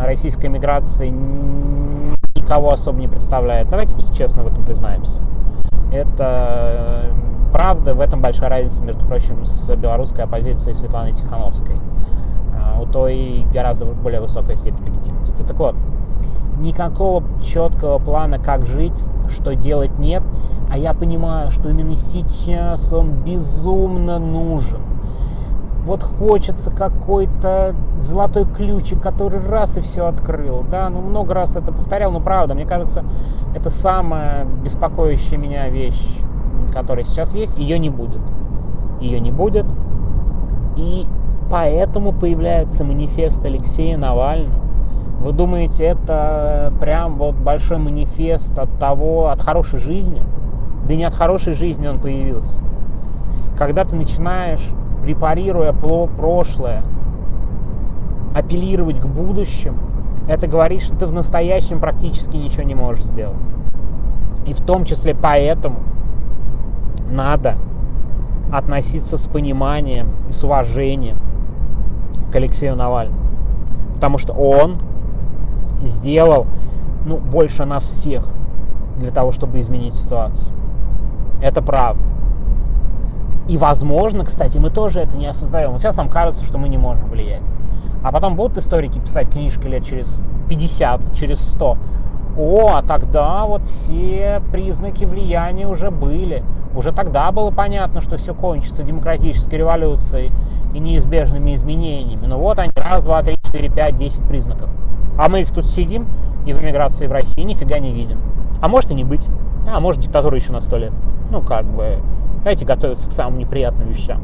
российская 0.00 0.48
миграция 0.48 1.10
никого 1.10 2.72
особо 2.72 3.00
не 3.00 3.08
представляет. 3.08 3.68
Давайте 3.68 3.96
честно 4.14 4.44
в 4.44 4.46
этом 4.46 4.62
признаемся. 4.62 5.22
Это 5.92 7.10
правда, 7.56 7.94
в 7.94 8.02
этом 8.02 8.20
большая 8.20 8.50
разница, 8.50 8.82
между 8.82 9.06
прочим, 9.06 9.46
с 9.46 9.74
белорусской 9.74 10.24
оппозицией 10.24 10.74
Светланой 10.74 11.14
Тихановской. 11.14 11.76
А, 12.54 12.78
у 12.82 12.84
той 12.84 13.46
гораздо 13.50 13.86
более 13.86 14.20
высокая 14.20 14.56
степень 14.56 14.84
легитимности. 14.84 15.40
Так 15.40 15.56
вот, 15.56 15.74
никакого 16.58 17.24
четкого 17.42 17.98
плана, 17.98 18.38
как 18.38 18.66
жить, 18.66 19.02
что 19.30 19.54
делать 19.54 19.98
нет, 19.98 20.22
а 20.70 20.76
я 20.76 20.92
понимаю, 20.92 21.50
что 21.50 21.70
именно 21.70 21.94
сейчас 21.94 22.92
он 22.92 23.12
безумно 23.24 24.18
нужен. 24.18 24.82
Вот 25.86 26.02
хочется 26.02 26.70
какой-то 26.70 27.74
золотой 27.98 28.44
ключик, 28.44 29.00
который 29.00 29.40
раз 29.40 29.78
и 29.78 29.80
все 29.80 30.04
открыл. 30.04 30.62
Да, 30.70 30.90
ну 30.90 31.00
много 31.00 31.32
раз 31.32 31.56
это 31.56 31.72
повторял, 31.72 32.12
но 32.12 32.20
правда, 32.20 32.52
мне 32.52 32.66
кажется, 32.66 33.02
это 33.54 33.70
самая 33.70 34.44
беспокоящая 34.44 35.38
меня 35.38 35.70
вещь 35.70 36.20
которая 36.76 37.06
сейчас 37.06 37.34
есть, 37.34 37.56
ее 37.56 37.78
не 37.78 37.88
будет. 37.88 38.20
Ее 39.00 39.18
не 39.18 39.32
будет. 39.32 39.64
И 40.76 41.06
поэтому 41.50 42.12
появляется 42.12 42.84
манифест 42.84 43.42
Алексея 43.46 43.96
Навального. 43.96 44.60
Вы 45.20 45.32
думаете, 45.32 45.84
это 45.84 46.74
прям 46.78 47.16
вот 47.16 47.34
большой 47.34 47.78
манифест 47.78 48.58
от 48.58 48.78
того, 48.78 49.30
от 49.30 49.40
хорошей 49.40 49.78
жизни? 49.78 50.20
Да 50.86 50.94
не 50.94 51.04
от 51.04 51.14
хорошей 51.14 51.54
жизни 51.54 51.88
он 51.88 51.98
появился. 51.98 52.60
Когда 53.56 53.86
ты 53.86 53.96
начинаешь, 53.96 54.62
препарируя 55.02 55.72
прошлое, 55.72 56.82
апеллировать 58.34 59.00
к 59.00 59.06
будущему, 59.06 59.78
это 60.28 60.46
говорит, 60.46 60.82
что 60.82 60.94
ты 60.94 61.06
в 61.06 61.12
настоящем 61.14 61.80
практически 61.80 62.36
ничего 62.36 62.64
не 62.64 62.74
можешь 62.74 63.04
сделать. 63.04 63.46
И 64.46 64.52
в 64.52 64.60
том 64.60 64.84
числе 64.84 65.14
поэтому 65.14 65.76
надо 67.10 67.56
относиться 68.52 69.16
с 69.16 69.26
пониманием 69.26 70.08
и 70.28 70.32
с 70.32 70.44
уважением 70.44 71.16
к 72.30 72.36
Алексею 72.36 72.76
Навальному. 72.76 73.20
Потому 73.94 74.18
что 74.18 74.32
он 74.32 74.76
сделал 75.82 76.46
ну, 77.04 77.18
больше 77.18 77.64
нас 77.64 77.84
всех 77.84 78.28
для 78.98 79.10
того, 79.10 79.32
чтобы 79.32 79.60
изменить 79.60 79.94
ситуацию. 79.94 80.54
Это 81.42 81.62
правда. 81.62 82.02
И, 83.48 83.58
возможно, 83.58 84.24
кстати, 84.24 84.58
мы 84.58 84.70
тоже 84.70 85.00
это 85.00 85.16
не 85.16 85.26
осознаем. 85.26 85.72
Вот 85.72 85.80
сейчас 85.80 85.96
нам 85.96 86.08
кажется, 86.08 86.44
что 86.44 86.58
мы 86.58 86.68
не 86.68 86.78
можем 86.78 87.08
влиять. 87.08 87.48
А 88.02 88.10
потом 88.10 88.36
будут 88.36 88.58
историки 88.58 88.98
писать 88.98 89.30
книжки 89.30 89.66
лет 89.66 89.84
через 89.84 90.22
50, 90.48 91.14
через 91.14 91.40
100. 91.40 91.78
О, 92.38 92.76
а 92.76 92.82
тогда 92.82 93.44
вот 93.46 93.62
все 93.62 94.42
признаки 94.52 95.04
влияния 95.04 95.66
уже 95.66 95.90
были. 95.90 96.42
Уже 96.74 96.92
тогда 96.92 97.32
было 97.32 97.50
понятно, 97.50 98.00
что 98.00 98.18
все 98.18 98.34
кончится 98.34 98.82
демократической 98.82 99.54
революцией 99.54 100.30
и 100.74 100.78
неизбежными 100.78 101.54
изменениями. 101.54 102.26
Ну 102.26 102.38
вот 102.38 102.58
они, 102.58 102.72
раз, 102.76 103.02
два, 103.02 103.22
три, 103.22 103.36
четыре, 103.42 103.70
пять, 103.70 103.96
десять 103.96 104.22
признаков. 104.28 104.68
А 105.18 105.28
мы 105.28 105.40
их 105.40 105.50
тут 105.50 105.66
сидим 105.66 106.06
и 106.44 106.52
в 106.52 106.62
эмиграции 106.62 107.06
в 107.06 107.12
России 107.12 107.42
нифига 107.42 107.78
не 107.78 107.92
видим. 107.92 108.18
А 108.60 108.68
может 108.68 108.90
и 108.90 108.94
не 108.94 109.04
быть. 109.04 109.26
А 109.72 109.80
может 109.80 110.02
диктатура 110.02 110.36
еще 110.36 110.52
на 110.52 110.60
сто 110.60 110.76
лет. 110.76 110.92
Ну 111.30 111.40
как 111.40 111.64
бы, 111.64 111.98
давайте 112.38 112.66
готовиться 112.66 113.08
к 113.08 113.12
самым 113.12 113.38
неприятным 113.38 113.88
вещам. 113.88 114.20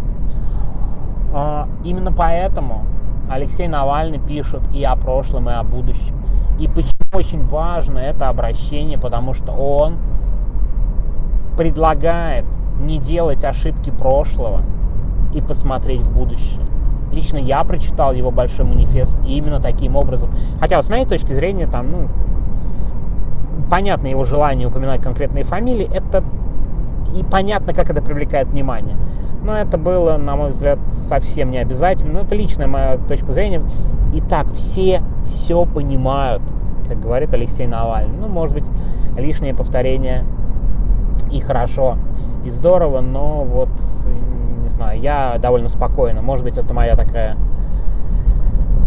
А, 1.35 1.67
именно 1.85 2.13
поэтому 2.13 2.85
Алексей 3.31 3.67
Навальный 3.67 4.19
пишет 4.19 4.61
и 4.75 4.85
о 4.85 4.95
прошлом, 4.97 5.49
и 5.49 5.53
о 5.53 5.63
будущем. 5.63 6.15
И 6.61 6.69
очень 7.13 7.47
важно 7.47 7.99
это 7.99 8.31
обращение, 8.31 8.99
потому 8.99 9.35
что 9.35 9.53
он 9.53 9.97
предлагает 11.59 12.47
не 12.81 12.99
делать 12.99 13.45
ошибки 13.45 13.91
прошлого 13.91 14.63
и 15.35 15.43
посмотреть 15.43 16.01
в 16.01 16.13
будущее. 16.13 16.63
Лично 17.13 17.37
я 17.37 17.63
прочитал 17.65 18.15
его 18.15 18.31
большой 18.31 18.65
манифест 18.65 19.19
именно 19.27 19.61
таким 19.61 19.97
образом. 19.97 20.31
Хотя, 20.59 20.81
с 20.81 20.89
моей 20.89 21.05
точки 21.05 21.35
зрения, 21.35 21.67
там, 21.67 21.91
ну, 21.93 22.09
понятно 23.71 24.07
его 24.07 24.25
желание 24.25 24.69
упоминать 24.69 25.03
конкретные 25.03 25.45
фамилии, 25.45 25.89
это 25.93 26.25
и 27.15 27.23
понятно, 27.23 27.75
как 27.75 27.91
это 27.91 28.01
привлекает 28.01 28.49
внимание. 28.49 28.97
Но 29.45 29.55
это 29.55 29.77
было, 29.77 30.17
на 30.17 30.37
мой 30.37 30.51
взгляд, 30.51 30.79
совсем 30.91 31.51
не 31.51 31.59
обязательно. 31.59 32.15
Но 32.15 32.21
это 32.21 32.35
личная 32.35 32.69
моя 32.69 32.97
точка 32.97 33.33
зрения. 33.33 33.63
И 34.15 34.23
так 34.23 34.51
все 34.55 35.03
все 35.27 35.67
понимают, 35.67 36.43
как 36.93 37.03
говорит 37.03 37.33
Алексей 37.33 37.67
Навальный. 37.67 38.17
Ну, 38.19 38.29
может 38.29 38.55
быть, 38.55 38.71
лишнее 39.17 39.55
повторение 39.55 40.25
и 41.31 41.41
хорошо, 41.41 41.97
и 42.45 42.51
здорово, 42.51 43.01
но 43.01 43.45
вот, 43.45 43.71
не 44.63 44.69
знаю, 44.69 45.01
я 45.01 45.39
довольно 45.41 45.69
спокойно. 45.69 46.21
Может 46.23 46.45
быть, 46.45 46.59
это 46.59 46.75
моя 46.75 46.97
такая 46.97 47.37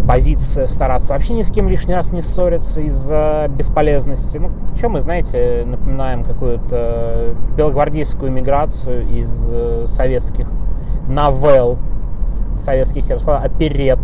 позиция 0.07 0.67
стараться 0.67 1.13
вообще 1.13 1.33
ни 1.33 1.41
с 1.41 1.49
кем 1.49 1.67
лишний 1.67 1.95
раз 1.95 2.11
не 2.11 2.21
ссориться 2.21 2.79
из-за 2.81 3.49
бесполезности. 3.49 4.37
Ну, 4.37 4.51
что 4.77 4.89
мы, 4.89 5.01
знаете, 5.01 5.63
напоминаем 5.65 6.23
какую-то 6.23 7.33
белогвардейскую 7.57 8.31
миграцию 8.31 9.07
из 9.07 9.49
э, 9.51 9.85
советских 9.87 10.47
новелл, 11.07 11.79
советских, 12.55 13.07
я 13.09 13.15
бы 13.15 13.21
сказал, 13.21 13.43
оперет, 13.43 13.99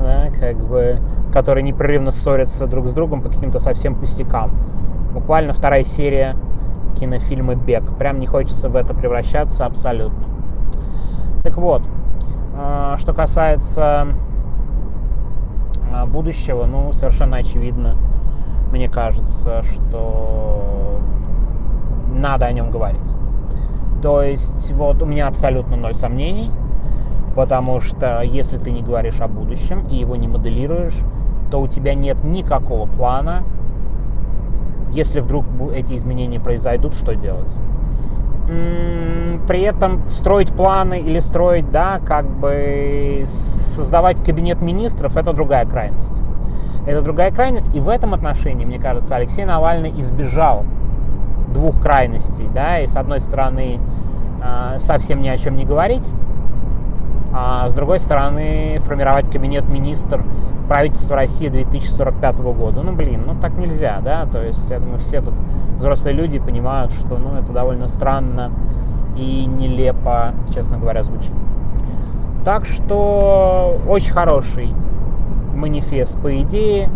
да, 0.00 0.28
как 0.38 0.56
бы, 0.66 0.98
которые 1.34 1.64
непрерывно 1.64 2.12
ссорятся 2.12 2.68
друг 2.68 2.86
с 2.86 2.94
другом 2.94 3.20
по 3.20 3.28
каким-то 3.28 3.58
совсем 3.58 3.96
пустякам. 3.96 4.52
Буквально 5.12 5.52
вторая 5.52 5.82
серия 5.82 6.36
кинофильма 6.98 7.56
«Бег». 7.56 7.96
Прям 7.98 8.20
не 8.20 8.26
хочется 8.26 8.68
в 8.68 8.76
это 8.76 8.94
превращаться 8.94 9.66
абсолютно. 9.66 10.22
Так 11.42 11.56
вот, 11.56 11.82
э, 12.56 12.94
что 12.98 13.12
касается 13.12 14.06
будущего, 16.06 16.66
ну, 16.66 16.92
совершенно 16.92 17.38
очевидно, 17.38 17.96
мне 18.70 18.88
кажется, 18.88 19.62
что 19.64 21.00
надо 22.14 22.46
о 22.46 22.52
нем 22.52 22.70
говорить. 22.70 23.16
То 24.02 24.22
есть 24.22 24.72
вот 24.72 25.02
у 25.02 25.06
меня 25.06 25.26
абсолютно 25.26 25.76
ноль 25.76 25.94
сомнений, 25.94 26.50
потому 27.34 27.80
что 27.80 28.20
если 28.22 28.58
ты 28.58 28.70
не 28.70 28.82
говоришь 28.82 29.20
о 29.20 29.26
будущем 29.28 29.86
и 29.88 29.96
его 29.96 30.14
не 30.14 30.28
моделируешь, 30.28 30.94
то 31.54 31.60
у 31.60 31.68
тебя 31.68 31.94
нет 31.94 32.24
никакого 32.24 32.86
плана, 32.86 33.44
если 34.90 35.20
вдруг 35.20 35.44
эти 35.72 35.92
изменения 35.96 36.40
произойдут, 36.40 36.94
что 36.94 37.14
делать 37.14 37.56
при 39.46 39.60
этом 39.60 40.08
строить 40.08 40.48
планы 40.48 40.98
или 40.98 41.20
строить, 41.20 41.70
да, 41.70 42.00
как 42.04 42.28
бы 42.28 43.22
создавать 43.26 44.22
кабинет 44.24 44.60
министров, 44.60 45.16
это 45.16 45.32
другая 45.32 45.64
крайность. 45.64 46.20
Это 46.88 47.00
другая 47.02 47.30
крайность, 47.30 47.72
и 47.72 47.78
в 47.78 47.88
этом 47.88 48.14
отношении, 48.14 48.64
мне 48.64 48.80
кажется, 48.80 49.14
Алексей 49.14 49.44
Навальный 49.44 49.94
избежал 50.00 50.64
двух 51.54 51.80
крайностей, 51.80 52.48
да, 52.52 52.80
и 52.80 52.88
с 52.88 52.96
одной 52.96 53.20
стороны 53.20 53.78
а, 54.42 54.80
совсем 54.80 55.22
ни 55.22 55.28
о 55.28 55.38
чем 55.38 55.56
не 55.56 55.64
говорить, 55.64 56.12
а 57.32 57.68
с 57.68 57.74
другой 57.74 58.00
стороны 58.00 58.78
формировать 58.80 59.30
кабинет 59.30 59.68
министр 59.68 60.20
правительства 60.68 61.16
России 61.16 61.48
2045 61.48 62.38
года. 62.38 62.82
Ну, 62.82 62.92
блин, 62.92 63.22
ну 63.26 63.34
так 63.40 63.56
нельзя, 63.56 64.00
да, 64.02 64.26
то 64.26 64.42
есть 64.42 64.68
я 64.70 64.78
думаю, 64.78 64.98
все 64.98 65.20
тут 65.20 65.34
взрослые 65.78 66.14
люди 66.14 66.38
понимают, 66.38 66.92
что, 66.92 67.18
ну, 67.18 67.36
это 67.36 67.52
довольно 67.52 67.88
странно 67.88 68.50
и 69.16 69.44
нелепо, 69.44 70.34
честно 70.52 70.78
говоря, 70.78 71.02
звучит. 71.02 71.32
Так 72.44 72.66
что 72.66 73.78
очень 73.88 74.12
хороший 74.12 74.74
манифест 75.54 76.20
по 76.20 76.40
идее. 76.42 76.88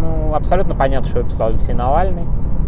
Ну, 0.00 0.34
абсолютно 0.34 0.74
понятно, 0.74 1.08
что 1.08 1.22
писал 1.22 1.48
Алексей 1.48 1.74
Навальный. 1.74 2.24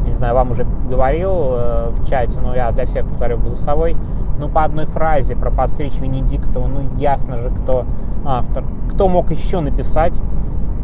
Не 0.06 0.14
знаю, 0.14 0.34
вам 0.34 0.52
уже 0.52 0.64
говорил 0.88 1.32
э, 1.32 1.90
в 1.90 2.08
чате, 2.08 2.38
но 2.40 2.54
я 2.54 2.70
для 2.72 2.86
всех 2.86 3.06
повторю 3.06 3.38
голосовой. 3.38 3.96
Ну, 4.40 4.48
по 4.48 4.64
одной 4.64 4.86
фразе 4.86 5.36
про 5.36 5.50
подстричь 5.50 6.00
Венедиктова, 6.00 6.66
ну, 6.66 6.96
ясно 6.96 7.36
же, 7.36 7.50
кто 7.50 7.84
автор. 8.24 8.64
Кто 8.90 9.06
мог 9.06 9.30
еще 9.30 9.60
написать 9.60 10.18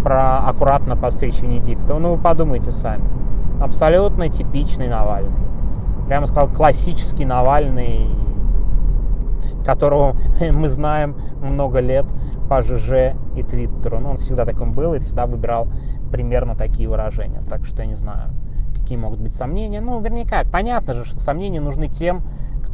про 0.04 0.40
аккуратно 0.40 0.94
подстричь 0.94 1.40
Венедиктова? 1.40 1.98
Ну, 1.98 2.14
вы 2.16 2.22
подумайте 2.22 2.70
сами. 2.70 3.04
Абсолютно 3.58 4.28
типичный 4.28 4.88
Навальный. 4.88 5.32
Прямо 6.06 6.26
сказал, 6.26 6.48
классический 6.48 7.24
Навальный, 7.24 8.10
которого 9.64 10.14
мы 10.52 10.68
знаем 10.68 11.16
много 11.42 11.80
лет 11.80 12.04
по 12.50 12.60
ЖЖ 12.60 13.16
и 13.36 13.42
Твиттеру. 13.42 14.00
Ну, 14.00 14.10
он 14.10 14.16
всегда 14.18 14.44
таким 14.44 14.74
был 14.74 14.92
и 14.92 14.98
всегда 14.98 15.24
выбирал 15.24 15.66
примерно 16.12 16.54
такие 16.54 16.90
выражения. 16.90 17.42
Так 17.48 17.64
что 17.64 17.80
я 17.80 17.88
не 17.88 17.94
знаю, 17.94 18.32
какие 18.78 18.98
могут 18.98 19.20
быть 19.20 19.34
сомнения. 19.34 19.80
Ну, 19.80 19.98
вернее 20.00 20.26
как, 20.26 20.44
понятно 20.52 20.92
же, 20.92 21.06
что 21.06 21.18
сомнения 21.20 21.60
нужны 21.60 21.88
тем, 21.88 22.20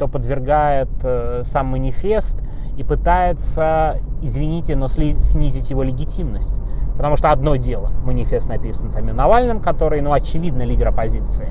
кто 0.03 0.09
подвергает 0.09 0.89
э, 1.03 1.43
сам 1.45 1.67
манифест 1.67 2.43
и 2.75 2.83
пытается, 2.83 3.99
извините, 4.21 4.75
но 4.75 4.87
снизить 4.87 5.69
его 5.69 5.81
легитимность. 5.81 6.53
Потому 6.97 7.15
что 7.15 7.31
одно 7.31 7.55
дело, 7.55 7.89
манифест 8.03 8.49
написан 8.49 8.91
самим 8.91 9.15
Навальным, 9.15 9.61
который, 9.61 10.01
ну, 10.01 10.11
очевидно, 10.11 10.63
лидер 10.63 10.89
оппозиции. 10.89 11.47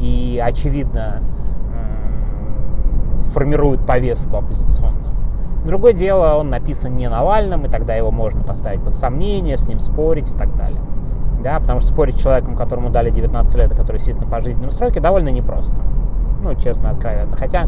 И, 0.00 0.40
очевидно, 0.44 1.22
формирует 3.32 3.86
повестку 3.86 4.36
оппозиционную. 4.36 5.14
Другое 5.64 5.94
дело, 5.94 6.34
он 6.34 6.50
написан 6.50 6.94
не 6.94 7.08
Навальным, 7.08 7.64
и 7.64 7.68
тогда 7.70 7.94
его 7.94 8.10
можно 8.10 8.42
поставить 8.42 8.82
под 8.82 8.94
сомнение, 8.94 9.56
с 9.56 9.66
ним 9.66 9.80
спорить 9.80 10.30
и 10.30 10.36
так 10.36 10.54
далее. 10.56 10.80
Да, 11.42 11.58
потому 11.58 11.80
что 11.80 11.88
спорить 11.88 12.16
с 12.16 12.22
человеком, 12.22 12.54
которому 12.54 12.90
дали 12.90 13.08
19 13.08 13.54
лет, 13.54 13.74
который 13.74 13.98
сидит 13.98 14.20
на 14.20 14.26
пожизненном 14.26 14.70
сроке, 14.70 15.00
довольно 15.00 15.30
непросто. 15.30 15.76
Ну, 16.46 16.54
честно, 16.54 16.90
откровенно. 16.90 17.36
Хотя 17.36 17.66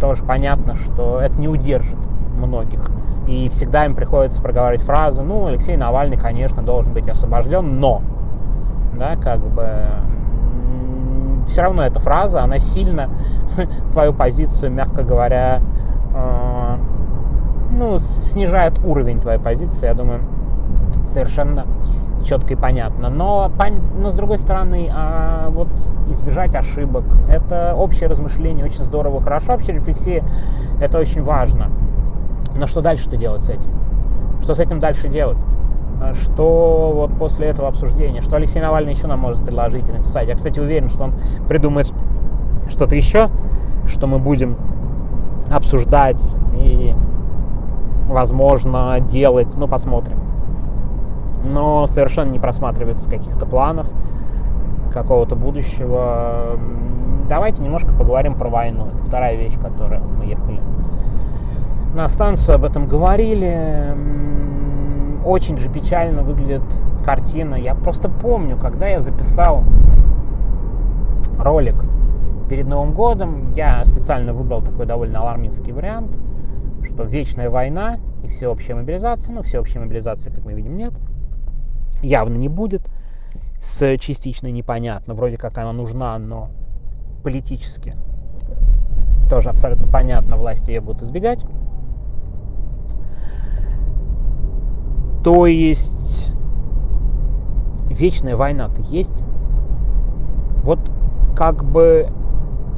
тоже 0.00 0.22
понятно, 0.22 0.76
что 0.76 1.20
это 1.20 1.40
не 1.40 1.48
удержит 1.48 1.98
многих 2.38 2.88
и 3.26 3.48
всегда 3.48 3.84
им 3.84 3.94
приходится 3.94 4.40
проговаривать 4.40 4.82
фразу, 4.82 5.22
ну, 5.22 5.46
Алексей 5.46 5.76
Навальный, 5.76 6.16
конечно, 6.16 6.62
должен 6.62 6.92
быть 6.92 7.08
освобожден, 7.08 7.80
но, 7.80 8.02
да, 8.96 9.16
как 9.16 9.40
бы, 9.40 9.66
все 11.48 11.62
равно 11.62 11.82
эта 11.82 11.98
фраза, 11.98 12.42
она 12.42 12.58
сильно 12.58 13.10
твою 13.92 14.12
позицию, 14.12 14.70
мягко 14.70 15.02
говоря, 15.02 15.60
э, 16.14 16.76
ну, 17.72 17.98
снижает 17.98 18.78
уровень 18.84 19.20
твоей 19.20 19.40
позиции, 19.40 19.86
я 19.86 19.94
думаю, 19.94 20.20
совершенно 21.08 21.66
четко 22.26 22.54
и 22.54 22.56
понятно. 22.56 23.08
Но, 23.08 23.50
но 23.96 24.10
с 24.10 24.14
другой 24.14 24.38
стороны, 24.38 24.90
а 24.92 25.48
вот 25.50 25.68
избежать 26.08 26.54
ошибок, 26.54 27.04
это 27.28 27.74
общее 27.76 28.08
размышление, 28.08 28.64
очень 28.64 28.84
здорово, 28.84 29.20
хорошо, 29.20 29.54
общая 29.54 29.72
рефлексия, 29.72 30.24
это 30.80 30.98
очень 30.98 31.22
важно. 31.22 31.70
Но 32.58 32.66
что 32.66 32.80
дальше-то 32.80 33.16
делать 33.16 33.42
с 33.42 33.48
этим? 33.48 33.70
Что 34.42 34.54
с 34.54 34.60
этим 34.60 34.78
дальше 34.78 35.08
делать? 35.08 35.38
А 36.00 36.14
что 36.14 36.92
вот 36.94 37.16
после 37.18 37.46
этого 37.48 37.68
обсуждения? 37.68 38.20
Что 38.20 38.36
Алексей 38.36 38.60
Навальный 38.60 38.92
еще 38.92 39.06
нам 39.06 39.20
может 39.20 39.42
предложить 39.42 39.88
и 39.88 39.92
написать? 39.92 40.28
Я, 40.28 40.34
кстати, 40.34 40.60
уверен, 40.60 40.90
что 40.90 41.04
он 41.04 41.14
придумает 41.48 41.92
что-то 42.68 42.94
еще, 42.94 43.28
что 43.86 44.06
мы 44.06 44.18
будем 44.18 44.56
обсуждать 45.50 46.36
и, 46.54 46.94
возможно, 48.08 48.98
делать. 49.00 49.54
Ну, 49.54 49.68
посмотрим. 49.68 50.18
Но 51.48 51.86
совершенно 51.86 52.30
не 52.30 52.38
просматривается 52.38 53.08
каких-то 53.08 53.46
планов, 53.46 53.88
какого-то 54.92 55.36
будущего. 55.36 56.58
Давайте 57.28 57.62
немножко 57.62 57.92
поговорим 57.92 58.34
про 58.34 58.48
войну. 58.48 58.88
Это 58.94 59.04
вторая 59.04 59.36
вещь, 59.36 59.54
которую 59.60 60.02
мы 60.18 60.26
ехали 60.26 60.60
на 61.96 62.08
станцию 62.08 62.56
об 62.56 62.64
этом 62.64 62.86
говорили. 62.86 63.96
очень 65.24 65.58
же 65.58 65.70
печально 65.70 66.22
выглядит 66.22 66.62
картина. 67.04 67.54
Я 67.54 67.74
просто 67.74 68.10
помню, 68.10 68.58
когда 68.58 68.86
я 68.86 69.00
записал 69.00 69.64
ролик 71.38 71.74
перед 72.50 72.66
Новым 72.66 72.92
годом, 72.92 73.50
я 73.52 73.82
специально 73.84 74.34
выбрал 74.34 74.60
такой 74.60 74.84
довольно 74.84 75.20
алармистский 75.20 75.72
вариант, 75.72 76.16
что 76.84 77.04
вечная 77.04 77.48
война 77.48 77.96
и 78.22 78.28
всеобщая 78.28 78.74
мобилизация, 78.74 79.34
ну, 79.34 79.42
всеобщей 79.42 79.78
мобилизации, 79.78 80.30
как 80.30 80.44
мы 80.44 80.52
видим, 80.52 80.76
нет, 80.76 80.92
явно 82.06 82.36
не 82.36 82.48
будет, 82.48 82.82
с 83.60 83.96
частичной 83.98 84.52
непонятно, 84.52 85.14
вроде 85.14 85.36
как 85.36 85.58
она 85.58 85.72
нужна, 85.72 86.18
но 86.18 86.50
политически 87.22 87.94
тоже 89.28 89.48
абсолютно 89.50 89.86
понятно, 89.88 90.36
власти 90.36 90.70
ее 90.70 90.80
будут 90.80 91.02
избегать. 91.02 91.44
То 95.24 95.46
есть 95.46 96.36
вечная 97.90 98.36
война-то 98.36 98.80
есть. 98.82 99.24
Вот 100.62 100.78
как 101.36 101.64
бы 101.64 102.08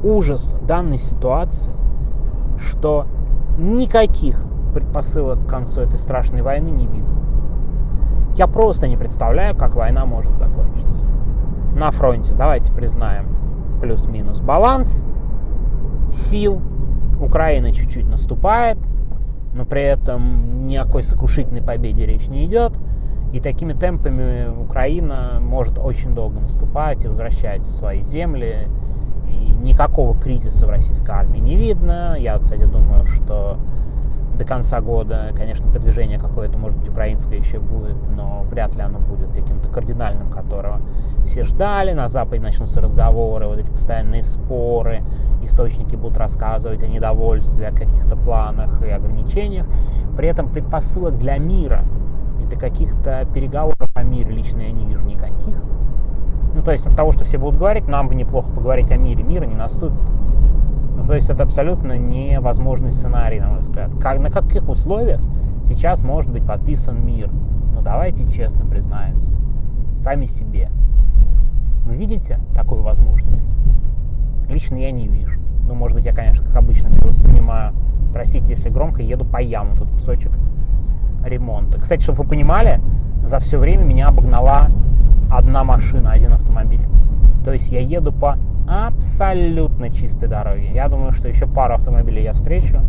ужас 0.03 0.55
данной 0.63 0.99
ситуации, 0.99 1.71
что 2.57 3.05
никаких 3.57 4.43
предпосылок 4.73 5.45
к 5.45 5.49
концу 5.49 5.81
этой 5.81 5.99
страшной 5.99 6.41
войны 6.41 6.69
не 6.69 6.87
видно. 6.87 7.18
Я 8.39 8.47
просто 8.47 8.87
не 8.87 8.95
представляю, 8.95 9.53
как 9.53 9.75
война 9.75 10.05
может 10.05 10.37
закончиться. 10.37 11.05
На 11.75 11.91
фронте, 11.91 12.33
давайте 12.33 12.71
признаем, 12.71 13.27
плюс-минус 13.81 14.39
баланс 14.39 15.03
сил. 16.13 16.61
Украина 17.19 17.73
чуть-чуть 17.73 18.07
наступает, 18.07 18.77
но 19.53 19.65
при 19.65 19.81
этом 19.81 20.65
ни 20.65 20.77
о 20.77 20.85
какой 20.85 21.03
сокрушительной 21.03 21.61
победе 21.61 22.05
речь 22.05 22.29
не 22.29 22.45
идет. 22.45 22.71
И 23.33 23.41
такими 23.41 23.73
темпами 23.73 24.47
Украина 24.57 25.39
может 25.41 25.77
очень 25.77 26.15
долго 26.15 26.39
наступать 26.39 27.03
и 27.03 27.09
возвращать 27.09 27.65
свои 27.65 28.01
земли. 28.01 28.69
И 29.27 29.51
никакого 29.61 30.17
кризиса 30.17 30.65
в 30.65 30.69
российской 30.69 31.11
армии 31.11 31.39
не 31.39 31.57
видно. 31.57 32.15
Я, 32.17 32.37
кстати, 32.37 32.63
думаю, 32.63 33.05
что 33.05 33.57
до 34.39 34.45
конца 34.45 34.79
года, 34.79 35.31
конечно, 35.35 35.67
продвижение 35.67 36.17
какое-то, 36.17 36.57
может 36.57 36.77
быть, 36.79 36.89
украинское 36.89 37.37
еще 37.37 37.59
будет, 37.59 37.97
но 38.15 38.45
вряд 38.49 38.73
ли 38.73 38.81
оно 38.81 38.99
будет 38.99 39.31
каким-то 39.33 39.67
кардинальным, 39.69 40.31
которого 40.31 40.79
все 41.25 41.43
ждали. 41.43 41.91
На 41.91 42.07
Западе 42.07 42.41
начнутся 42.41 42.79
разговоры, 42.79 43.47
вот 43.47 43.59
эти 43.59 43.67
постоянные 43.67 44.23
споры, 44.23 45.03
источники 45.43 45.97
будут 45.97 46.17
рассказывать 46.17 46.81
о 46.83 46.87
недовольстве, 46.87 47.67
о 47.67 47.71
каких-то 47.71 48.15
планах 48.15 48.81
и 48.81 48.89
ограничениях. 48.89 49.67
При 50.15 50.29
этом 50.29 50.47
предпосылок 50.47 51.19
для 51.19 51.37
мира 51.37 51.83
и 52.41 52.45
для 52.45 52.57
каких-то 52.57 53.27
переговоров 53.33 53.91
о 53.93 54.03
мире 54.03 54.31
лично 54.31 54.61
я 54.61 54.71
не 54.71 54.85
вижу 54.85 55.01
никаких. 55.01 55.61
Ну, 56.55 56.63
то 56.63 56.71
есть 56.71 56.87
от 56.87 56.95
того, 56.95 57.11
что 57.11 57.25
все 57.25 57.37
будут 57.37 57.59
говорить, 57.59 57.89
нам 57.89 58.07
бы 58.07 58.15
неплохо 58.15 58.49
поговорить 58.51 58.89
о 58.91 58.95
мире, 58.95 59.21
мира 59.21 59.43
не 59.43 59.55
наступит. 59.55 59.99
Ну, 60.99 61.05
то 61.05 61.15
есть 61.15 61.29
это 61.29 61.43
абсолютно 61.43 61.97
невозможный 61.97 62.91
сценарий, 62.91 63.39
на 63.39 63.47
мой 63.49 63.61
взгляд. 63.61 63.89
Как, 64.01 64.19
на 64.19 64.29
каких 64.29 64.67
условиях 64.67 65.21
сейчас 65.65 66.03
может 66.03 66.29
быть 66.29 66.45
подписан 66.45 67.05
мир? 67.05 67.29
Ну, 67.73 67.81
давайте 67.81 68.29
честно 68.29 68.65
признаемся. 68.65 69.37
Сами 69.95 70.25
себе. 70.25 70.69
Вы 71.85 71.95
видите 71.95 72.37
такую 72.53 72.83
возможность? 72.83 73.45
Лично 74.49 74.75
я 74.75 74.91
не 74.91 75.07
вижу. 75.07 75.39
Ну, 75.65 75.73
может 75.73 75.95
быть, 75.95 76.05
я, 76.05 76.13
конечно, 76.13 76.45
как 76.45 76.57
обычно 76.57 76.89
все 76.89 77.07
воспринимаю. 77.07 77.73
Простите, 78.13 78.47
если 78.49 78.69
громко, 78.69 79.01
еду 79.01 79.23
по 79.23 79.41
яму, 79.41 79.75
тут 79.77 79.89
кусочек 79.91 80.31
ремонта. 81.23 81.79
Кстати, 81.79 82.01
чтобы 82.01 82.23
вы 82.23 82.29
понимали, 82.29 82.81
за 83.23 83.39
все 83.39 83.57
время 83.57 83.83
меня 83.83 84.09
обогнала 84.09 84.67
одна 85.31 85.63
машина, 85.63 86.11
один 86.11 86.33
автомобиль. 86.33 86.81
То 87.45 87.53
есть 87.53 87.71
я 87.71 87.79
еду 87.79 88.11
по 88.11 88.37
абсолютно 88.69 89.89
чистой 89.89 90.29
дороге. 90.29 90.71
Я 90.73 90.87
думаю, 90.89 91.11
что 91.11 91.27
еще 91.27 91.47
пару 91.47 91.73
автомобилей 91.73 92.23
я 92.23 92.33
встречу 92.33 92.79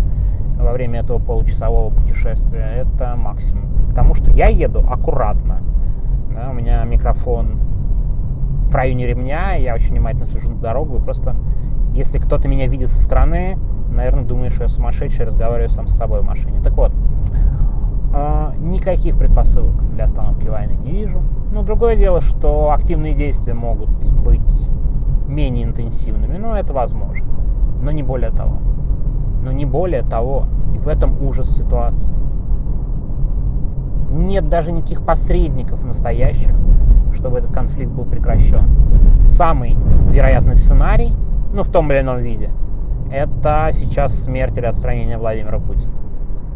во 0.58 0.72
время 0.72 1.00
этого 1.00 1.18
получасового 1.18 1.90
путешествия. 1.90 2.84
Это 2.84 3.16
максимум. 3.16 3.70
Потому 3.88 4.14
что 4.14 4.30
я 4.30 4.48
еду 4.48 4.80
аккуратно. 4.80 5.60
Да, 6.34 6.50
у 6.50 6.52
меня 6.52 6.84
микрофон 6.84 7.58
в 8.68 8.74
районе 8.74 9.06
ремня, 9.06 9.54
я 9.54 9.74
очень 9.74 9.90
внимательно 9.90 10.26
слежу 10.26 10.50
на 10.50 10.56
дорогу. 10.56 10.98
И 10.98 11.00
просто, 11.00 11.34
если 11.94 12.18
кто-то 12.18 12.46
меня 12.46 12.66
видит 12.66 12.90
со 12.90 13.00
стороны, 13.00 13.56
наверное, 13.90 14.24
думает, 14.24 14.52
что 14.52 14.64
я 14.64 14.68
сумасшедший, 14.68 15.24
разговариваю 15.24 15.70
сам 15.70 15.88
с 15.88 15.96
собой 15.96 16.20
в 16.20 16.24
машине. 16.24 16.60
Так 16.62 16.74
вот, 16.74 16.92
э, 18.12 18.52
никаких 18.58 19.16
предпосылок 19.16 19.74
для 19.94 20.04
остановки 20.04 20.46
войны 20.46 20.74
не 20.84 20.90
вижу. 20.90 21.22
Но 21.52 21.62
другое 21.62 21.96
дело, 21.96 22.20
что 22.20 22.70
активные 22.70 23.14
действия 23.14 23.54
могут 23.54 23.90
быть 24.12 24.70
менее 25.30 25.64
интенсивными, 25.64 26.36
но 26.36 26.56
это 26.56 26.72
возможно. 26.72 27.26
Но 27.82 27.90
не 27.90 28.02
более 28.02 28.30
того. 28.30 28.58
Но 29.42 29.52
не 29.52 29.64
более 29.64 30.02
того. 30.02 30.44
И 30.74 30.78
в 30.78 30.88
этом 30.88 31.16
ужас 31.22 31.48
ситуации. 31.48 32.16
Нет 34.10 34.48
даже 34.48 34.72
никаких 34.72 35.02
посредников 35.02 35.84
настоящих, 35.84 36.52
чтобы 37.14 37.38
этот 37.38 37.52
конфликт 37.52 37.92
был 37.92 38.04
прекращен. 38.04 38.64
Самый 39.24 39.76
вероятный 40.10 40.56
сценарий, 40.56 41.12
ну, 41.54 41.62
в 41.62 41.70
том 41.70 41.90
или 41.92 42.00
ином 42.00 42.18
виде, 42.18 42.50
это 43.12 43.70
сейчас 43.72 44.14
смерть 44.14 44.56
или 44.56 44.66
отстранение 44.66 45.16
Владимира 45.16 45.58
Путина. 45.58 45.92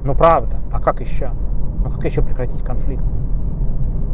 Ну, 0.04 0.14
правда. 0.14 0.56
А 0.72 0.80
как 0.80 1.00
еще? 1.00 1.30
Ну, 1.82 1.90
как 1.90 2.04
еще 2.04 2.22
прекратить 2.22 2.62
конфликт? 2.62 3.02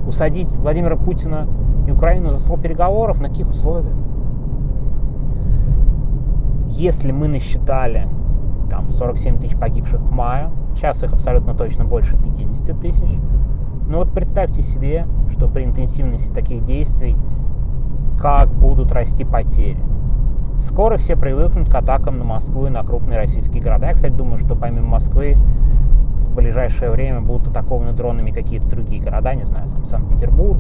Усадить 0.07 0.55
Владимира 0.57 0.97
Путина 0.97 1.47
и 1.87 1.91
Украину 1.91 2.31
за 2.31 2.39
стол 2.39 2.59
переговоров? 2.59 3.21
На 3.21 3.29
каких 3.29 3.49
условиях? 3.49 3.95
Если 6.81 7.13
мы 7.13 7.29
насчитали 7.29 8.09
там 8.71 8.89
47 8.89 9.39
тысяч 9.39 9.55
погибших 9.55 10.01
в 10.01 10.13
мае, 10.13 10.49
сейчас 10.75 11.05
их 11.05 11.13
абсолютно 11.13 11.55
точно 11.55 11.85
больше 11.85 12.17
50 12.17 12.81
тысяч, 12.81 13.11
ну 13.87 13.99
вот 13.99 14.11
представьте 14.15 14.63
себе, 14.63 15.05
что 15.31 15.47
при 15.47 15.65
интенсивности 15.65 16.33
таких 16.33 16.65
действий, 16.65 17.19
как 18.19 18.49
будут 18.49 18.93
расти 18.93 19.25
потери. 19.25 19.77
Скоро 20.59 20.97
все 20.97 21.17
привыкнут 21.17 21.69
к 21.69 21.75
атакам 21.75 22.17
на 22.17 22.25
Москву 22.25 22.67
и 22.67 22.71
на 22.71 22.83
крупные 22.83 23.19
российские 23.19 23.63
города. 23.63 23.89
Я, 23.89 23.93
кстати, 23.93 24.15
думаю, 24.15 24.39
что 24.39 24.57
помимо 24.57 24.87
Москвы 24.87 25.37
в 26.15 26.35
ближайшее 26.35 26.91
время 26.91 27.21
будут 27.21 27.49
атакованы 27.49 27.93
дронами 27.93 28.31
какие-то 28.31 28.71
другие 28.71 29.03
города, 29.03 29.35
не 29.35 29.45
знаю, 29.45 29.69
Санкт-Петербург, 29.85 30.57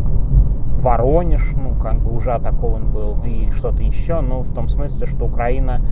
Воронеж, 0.81 1.53
ну, 1.55 1.75
как 1.75 1.99
бы 1.99 2.11
уже 2.15 2.33
атакован 2.33 2.91
был, 2.91 3.19
и 3.25 3.51
что-то 3.51 3.83
еще, 3.83 4.21
но 4.21 4.41
в 4.41 4.55
том 4.55 4.69
смысле, 4.69 5.07
что 5.07 5.27
Украина 5.27 5.83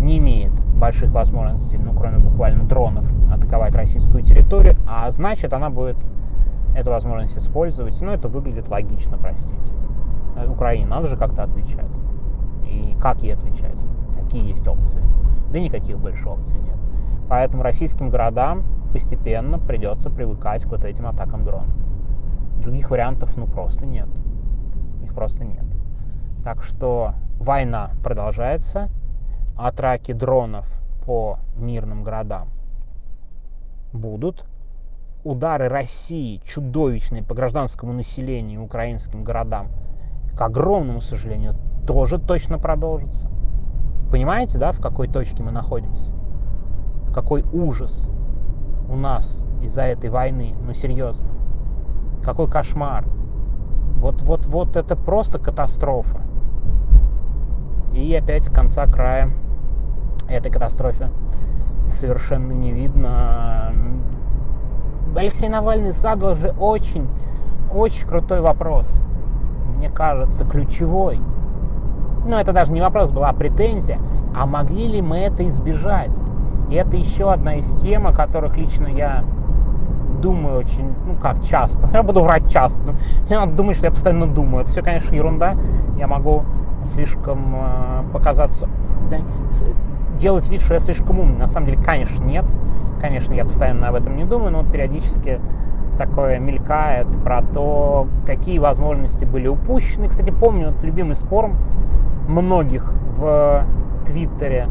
не 0.00 0.16
имеет 0.16 0.52
больших 0.78 1.10
возможностей, 1.12 1.78
ну, 1.78 1.92
кроме 1.92 2.18
буквально 2.18 2.64
дронов, 2.64 3.06
атаковать 3.30 3.74
российскую 3.74 4.22
территорию, 4.22 4.76
а 4.88 5.10
значит, 5.10 5.52
она 5.52 5.68
будет 5.68 5.96
эту 6.74 6.90
возможность 6.90 7.36
использовать. 7.36 8.00
Ну, 8.00 8.10
это 8.10 8.28
выглядит 8.28 8.68
логично, 8.68 9.18
простите. 9.18 9.74
Э, 10.36 10.48
Украине 10.48 10.86
надо 10.86 11.08
же 11.08 11.16
как-то 11.18 11.42
отвечать. 11.42 11.98
И 12.64 12.96
как 12.98 13.22
ей 13.22 13.34
отвечать? 13.34 13.76
Какие 14.22 14.48
есть 14.48 14.66
опции? 14.66 15.02
Да 15.52 15.58
никаких 15.58 15.98
больше 15.98 16.26
опций 16.28 16.60
нет. 16.60 16.76
Поэтому 17.28 17.62
российским 17.62 18.08
городам 18.08 18.62
постепенно 18.92 19.58
придется 19.58 20.08
привыкать 20.08 20.62
к 20.62 20.68
вот 20.68 20.84
этим 20.84 21.06
атакам 21.06 21.44
дронов. 21.44 21.74
Других 22.62 22.90
вариантов 22.90 23.36
ну 23.36 23.46
просто 23.46 23.86
нет 23.86 24.08
просто 25.20 25.44
нет. 25.44 25.66
Так 26.42 26.62
что 26.62 27.12
война 27.38 27.90
продолжается, 28.02 28.88
атаки 29.54 30.12
дронов 30.12 30.66
по 31.04 31.36
мирным 31.56 32.02
городам 32.02 32.48
будут, 33.92 34.46
удары 35.22 35.68
России 35.68 36.40
чудовищные 36.42 37.22
по 37.22 37.34
гражданскому 37.34 37.92
населению, 37.92 38.64
украинским 38.64 39.22
городам, 39.22 39.68
к 40.34 40.40
огромному 40.40 41.02
сожалению, 41.02 41.54
тоже 41.86 42.18
точно 42.18 42.58
продолжатся. 42.58 43.28
Понимаете, 44.10 44.58
да, 44.58 44.72
в 44.72 44.80
какой 44.80 45.06
точке 45.06 45.42
мы 45.42 45.50
находимся? 45.50 46.14
Какой 47.12 47.42
ужас 47.52 48.10
у 48.88 48.96
нас 48.96 49.44
из-за 49.60 49.82
этой 49.82 50.08
войны, 50.08 50.54
ну 50.62 50.72
серьезно. 50.72 51.28
Какой 52.24 52.48
кошмар. 52.48 53.19
Вот, 54.00 54.22
вот, 54.22 54.46
вот 54.46 54.76
это 54.76 54.96
просто 54.96 55.38
катастрофа. 55.38 56.22
И 57.92 58.14
опять 58.14 58.46
конца 58.46 58.86
края 58.86 59.30
этой 60.28 60.50
катастрофе 60.50 61.10
совершенно 61.86 62.52
не 62.52 62.72
видно. 62.72 63.72
Алексей 65.14 65.48
Навальный 65.48 65.90
задал 65.90 66.34
же 66.34 66.54
очень, 66.58 67.08
очень 67.74 68.06
крутой 68.06 68.40
вопрос. 68.40 69.04
Мне 69.76 69.90
кажется, 69.90 70.46
ключевой. 70.46 71.20
Ну, 72.26 72.36
это 72.36 72.52
даже 72.52 72.72
не 72.72 72.80
вопрос 72.80 73.10
была, 73.10 73.28
а 73.28 73.32
претензия. 73.34 73.98
А 74.34 74.46
могли 74.46 74.86
ли 74.86 75.02
мы 75.02 75.18
это 75.18 75.46
избежать? 75.46 76.16
И 76.70 76.74
это 76.74 76.96
еще 76.96 77.32
одна 77.32 77.54
из 77.56 77.70
тем, 77.74 78.06
о 78.06 78.12
которых 78.12 78.56
лично 78.56 78.86
я 78.86 79.24
думаю 80.20 80.58
очень, 80.58 80.94
ну 81.06 81.14
как, 81.20 81.42
часто. 81.42 81.88
Я 81.92 82.02
буду 82.02 82.22
врать 82.22 82.50
часто. 82.50 82.94
Я 83.28 83.46
думаю, 83.46 83.74
что 83.74 83.86
я 83.86 83.90
постоянно 83.90 84.26
думаю. 84.26 84.62
Это 84.62 84.70
все, 84.70 84.82
конечно, 84.82 85.14
ерунда. 85.14 85.56
Я 85.98 86.06
могу 86.06 86.44
слишком 86.84 87.54
э, 87.54 88.02
показаться, 88.12 88.68
да, 89.10 89.18
делать 90.18 90.48
вид, 90.48 90.62
что 90.62 90.74
я 90.74 90.80
слишком 90.80 91.20
умный. 91.20 91.38
На 91.38 91.46
самом 91.46 91.66
деле, 91.66 91.82
конечно, 91.82 92.22
нет. 92.24 92.44
Конечно, 93.00 93.32
я 93.32 93.44
постоянно 93.44 93.88
об 93.88 93.94
этом 93.94 94.16
не 94.16 94.24
думаю, 94.24 94.52
но 94.52 94.58
вот 94.60 94.70
периодически 94.70 95.40
такое 95.96 96.38
мелькает 96.38 97.08
про 97.22 97.42
то, 97.42 98.06
какие 98.26 98.58
возможности 98.58 99.24
были 99.24 99.48
упущены. 99.48 100.08
Кстати, 100.08 100.30
помню 100.30 100.72
вот 100.72 100.82
любимый 100.82 101.14
спор 101.14 101.50
многих 102.28 102.92
в 103.18 103.64
Твиттере 104.06 104.68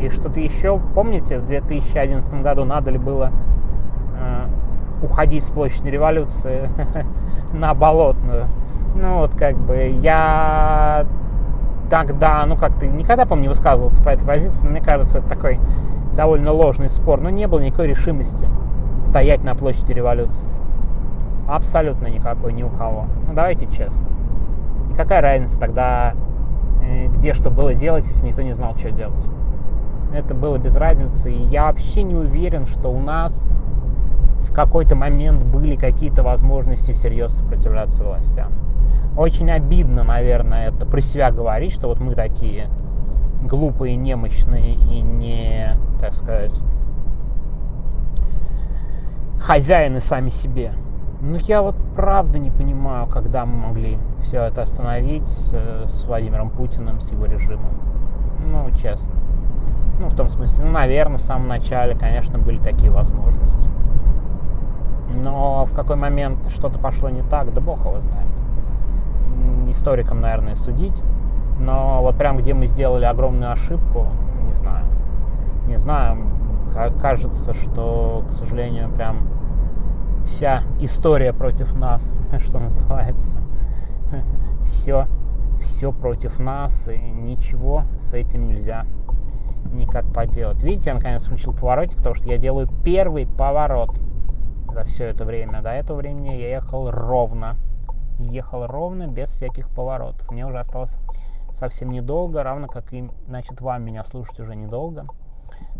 и 0.00 0.08
что-то 0.08 0.40
еще. 0.40 0.80
Помните, 0.94 1.38
в 1.38 1.46
2011 1.46 2.42
году 2.42 2.64
надо 2.64 2.90
ли 2.90 2.98
было 2.98 3.30
уходить 5.04 5.44
с 5.44 5.50
площади 5.50 5.88
революции 5.88 6.68
на 7.52 7.74
Болотную? 7.74 8.46
Ну 8.94 9.18
вот 9.18 9.34
как 9.34 9.56
бы 9.56 9.96
я 10.00 11.06
тогда, 11.90 12.44
ну 12.46 12.56
как-то 12.56 12.86
никогда, 12.86 13.26
помню, 13.26 13.42
не 13.42 13.48
высказывался 13.48 14.02
по 14.02 14.08
этой 14.08 14.26
позиции, 14.26 14.64
но 14.64 14.70
мне 14.70 14.80
кажется, 14.80 15.18
это 15.18 15.28
такой 15.28 15.60
довольно 16.16 16.52
ложный 16.52 16.88
спор. 16.88 17.20
Но 17.20 17.30
не 17.30 17.46
было 17.46 17.60
никакой 17.60 17.88
решимости 17.88 18.48
стоять 19.02 19.44
на 19.44 19.54
площади 19.54 19.92
революции. 19.92 20.50
Абсолютно 21.48 22.06
никакой, 22.06 22.52
ни 22.52 22.62
у 22.62 22.70
кого. 22.70 23.06
Ну 23.28 23.34
давайте 23.34 23.66
честно. 23.66 24.06
И 24.90 24.94
какая 24.94 25.20
разница 25.20 25.60
тогда, 25.60 26.14
э, 26.82 27.06
где 27.08 27.32
что 27.32 27.50
было 27.50 27.74
делать, 27.74 28.06
если 28.06 28.28
никто 28.28 28.42
не 28.42 28.52
знал, 28.52 28.76
что 28.76 28.90
делать? 28.90 29.28
Это 30.14 30.34
было 30.34 30.58
без 30.58 30.76
разницы. 30.76 31.32
И 31.32 31.42
я 31.44 31.64
вообще 31.64 32.02
не 32.02 32.14
уверен, 32.14 32.66
что 32.66 32.88
у 32.88 33.00
нас 33.00 33.48
в 34.44 34.52
какой-то 34.52 34.94
момент 34.94 35.42
были 35.42 35.76
какие-то 35.76 36.22
возможности 36.22 36.92
всерьез 36.92 37.32
сопротивляться 37.32 38.04
властям. 38.04 38.52
Очень 39.16 39.50
обидно, 39.50 40.04
наверное, 40.04 40.68
это 40.68 40.86
про 40.86 41.00
себя 41.00 41.30
говорить, 41.30 41.72
что 41.72 41.88
вот 41.88 42.00
мы 42.00 42.14
такие 42.14 42.68
глупые, 43.42 43.96
немощные 43.96 44.74
и 44.74 45.00
не, 45.00 45.76
так 46.00 46.14
сказать, 46.14 46.60
хозяины 49.40 50.00
сами 50.00 50.30
себе. 50.30 50.72
Ну, 51.20 51.36
я 51.36 51.62
вот 51.62 51.76
правда 51.94 52.38
не 52.38 52.50
понимаю, 52.50 53.06
когда 53.06 53.46
мы 53.46 53.68
могли 53.68 53.98
все 54.22 54.42
это 54.42 54.62
остановить 54.62 55.24
с, 55.24 55.54
с 55.86 56.04
Владимиром 56.04 56.50
Путиным, 56.50 57.00
с 57.00 57.12
его 57.12 57.26
режимом. 57.26 57.80
Ну, 58.46 58.68
честно. 58.76 59.14
Ну, 60.00 60.08
в 60.08 60.14
том 60.14 60.28
смысле, 60.28 60.64
ну, 60.64 60.72
наверное, 60.72 61.18
в 61.18 61.22
самом 61.22 61.48
начале, 61.48 61.94
конечно, 61.94 62.38
были 62.38 62.58
такие 62.58 62.90
возможности. 62.90 63.70
Но 65.22 65.64
в 65.64 65.72
какой 65.72 65.96
момент 65.96 66.50
что-то 66.50 66.78
пошло 66.78 67.08
не 67.08 67.22
так, 67.22 67.52
да 67.52 67.60
бог 67.60 67.80
его 67.80 68.00
знает. 68.00 68.28
Историкам, 69.68 70.20
наверное, 70.20 70.54
судить. 70.54 71.02
Но 71.58 72.02
вот 72.02 72.16
прям 72.16 72.38
где 72.38 72.54
мы 72.54 72.66
сделали 72.66 73.04
огромную 73.04 73.52
ошибку, 73.52 74.06
не 74.46 74.52
знаю. 74.52 74.84
Не 75.66 75.76
знаю, 75.78 76.18
кажется, 77.00 77.54
что, 77.54 78.24
к 78.28 78.32
сожалению, 78.34 78.90
прям 78.90 79.28
вся 80.24 80.62
история 80.80 81.32
против 81.32 81.74
нас, 81.74 82.18
что 82.40 82.58
называется. 82.58 83.38
Все, 84.64 85.06
все 85.60 85.92
против 85.92 86.38
нас, 86.38 86.88
и 86.88 86.96
ничего 86.98 87.84
с 87.98 88.14
этим 88.14 88.46
нельзя 88.46 88.86
никак 89.72 90.06
поделать. 90.06 90.62
Видите, 90.62 90.90
я 90.90 90.94
наконец 90.94 91.24
включил 91.24 91.52
поворотник, 91.52 91.98
потому 91.98 92.14
что 92.14 92.28
я 92.28 92.38
делаю 92.38 92.68
первый 92.82 93.26
поворот 93.26 93.98
за 94.74 94.84
все 94.84 95.06
это 95.06 95.24
время. 95.24 95.62
До 95.62 95.70
этого 95.70 95.98
времени 95.98 96.28
я 96.30 96.50
ехал 96.50 96.90
ровно. 96.90 97.56
Ехал 98.18 98.66
ровно, 98.66 99.06
без 99.06 99.28
всяких 99.30 99.68
поворотов. 99.70 100.30
Мне 100.30 100.46
уже 100.46 100.58
осталось 100.58 100.98
совсем 101.52 101.90
недолго, 101.90 102.42
равно 102.42 102.66
как 102.66 102.92
и, 102.92 103.08
значит, 103.26 103.60
вам 103.60 103.84
меня 103.84 104.04
слушать 104.04 104.38
уже 104.40 104.54
недолго. 104.54 105.06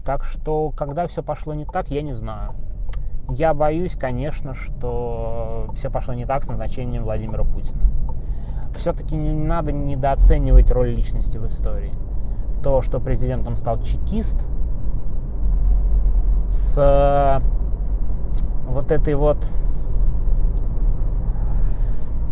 Так 0.05 0.25
что, 0.25 0.71
когда 0.71 1.07
все 1.07 1.23
пошло 1.23 1.55
не 1.55 1.65
так, 1.65 1.91
я 1.91 2.03
не 2.03 2.15
знаю. 2.15 2.53
Я 3.31 3.55
боюсь, 3.55 3.97
конечно, 3.97 4.55
что 4.55 5.71
все 5.75 5.91
пошло 5.91 6.15
не 6.15 6.27
так 6.27 6.45
с 6.45 6.49
назначением 6.49 7.05
Владимира 7.05 7.43
Путина. 7.45 7.83
Все-таки 8.77 9.17
не 9.17 9.33
надо 9.33 9.73
недооценивать 9.73 10.71
роль 10.71 10.91
личности 10.91 11.39
в 11.39 11.47
истории. 11.47 11.93
То, 12.63 12.83
что 12.83 13.01
президентом 13.01 13.57
стал 13.57 13.81
чекист, 13.83 14.47
с 16.49 17.43
вот 18.67 18.91
этой 18.91 19.15
вот 19.15 19.39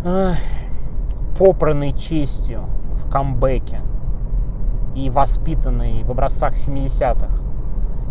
э, 0.05 0.35
попранной 1.38 1.92
честью 1.92 2.64
в 2.95 3.11
камбэке 3.11 3.81
и 4.95 5.11
воспитанный 5.11 6.03
в 6.03 6.11
образцах 6.11 6.55
70-х, 6.55 7.29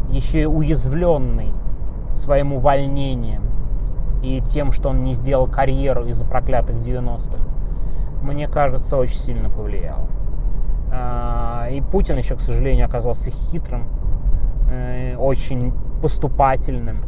еще 0.09 0.41
и 0.41 0.45
уязвленный 0.45 1.51
своим 2.13 2.53
увольнением 2.53 3.43
и 4.21 4.41
тем, 4.41 4.71
что 4.71 4.89
он 4.89 5.03
не 5.03 5.13
сделал 5.13 5.47
карьеру 5.47 6.05
из-за 6.07 6.25
проклятых 6.25 6.77
90-х, 6.77 7.43
мне 8.21 8.47
кажется, 8.47 8.97
очень 8.97 9.17
сильно 9.17 9.49
повлияло. 9.49 10.05
А, 10.91 11.67
и 11.71 11.81
Путин 11.81 12.17
еще, 12.17 12.35
к 12.35 12.41
сожалению, 12.41 12.85
оказался 12.85 13.31
хитрым, 13.31 13.85
э, 14.69 15.15
очень 15.15 15.73
поступательным, 16.01 17.03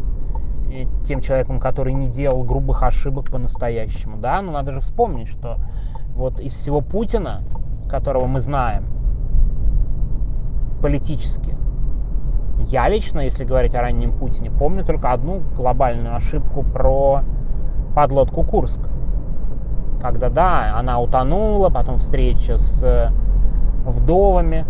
тем 1.04 1.22
человеком, 1.22 1.60
который 1.60 1.94
не 1.94 2.08
делал 2.08 2.44
грубых 2.44 2.84
ошибок 2.84 3.32
по-настоящему. 3.32 4.18
Да, 4.18 4.42
но 4.42 4.52
надо 4.52 4.74
же 4.74 4.80
вспомнить, 4.80 5.28
что 5.28 5.58
вот 6.16 6.40
из 6.40 6.54
всего 6.54 6.82
Путина, 6.82 7.42
которого 7.90 8.26
мы 8.26 8.40
знаем 8.40 8.86
политически, 10.82 11.56
я 12.70 12.88
лично, 12.88 13.20
если 13.22 13.44
говорить 13.44 13.76
о 13.76 13.82
раннем 13.82 14.14
Путине, 14.14 14.52
помню 14.52 14.86
только 14.86 15.12
одну 15.12 15.42
глобальную 15.56 16.16
ошибку 16.16 16.64
про 16.64 17.22
подлодку 17.96 18.44
Курск. 18.44 18.82
Когда, 20.02 20.30
да, 20.30 20.78
она 20.78 21.00
утонула, 21.00 21.70
потом 21.70 21.98
встреча 21.98 22.58
с 22.58 22.84
э, 22.84 23.10
вдовами. 23.86 24.66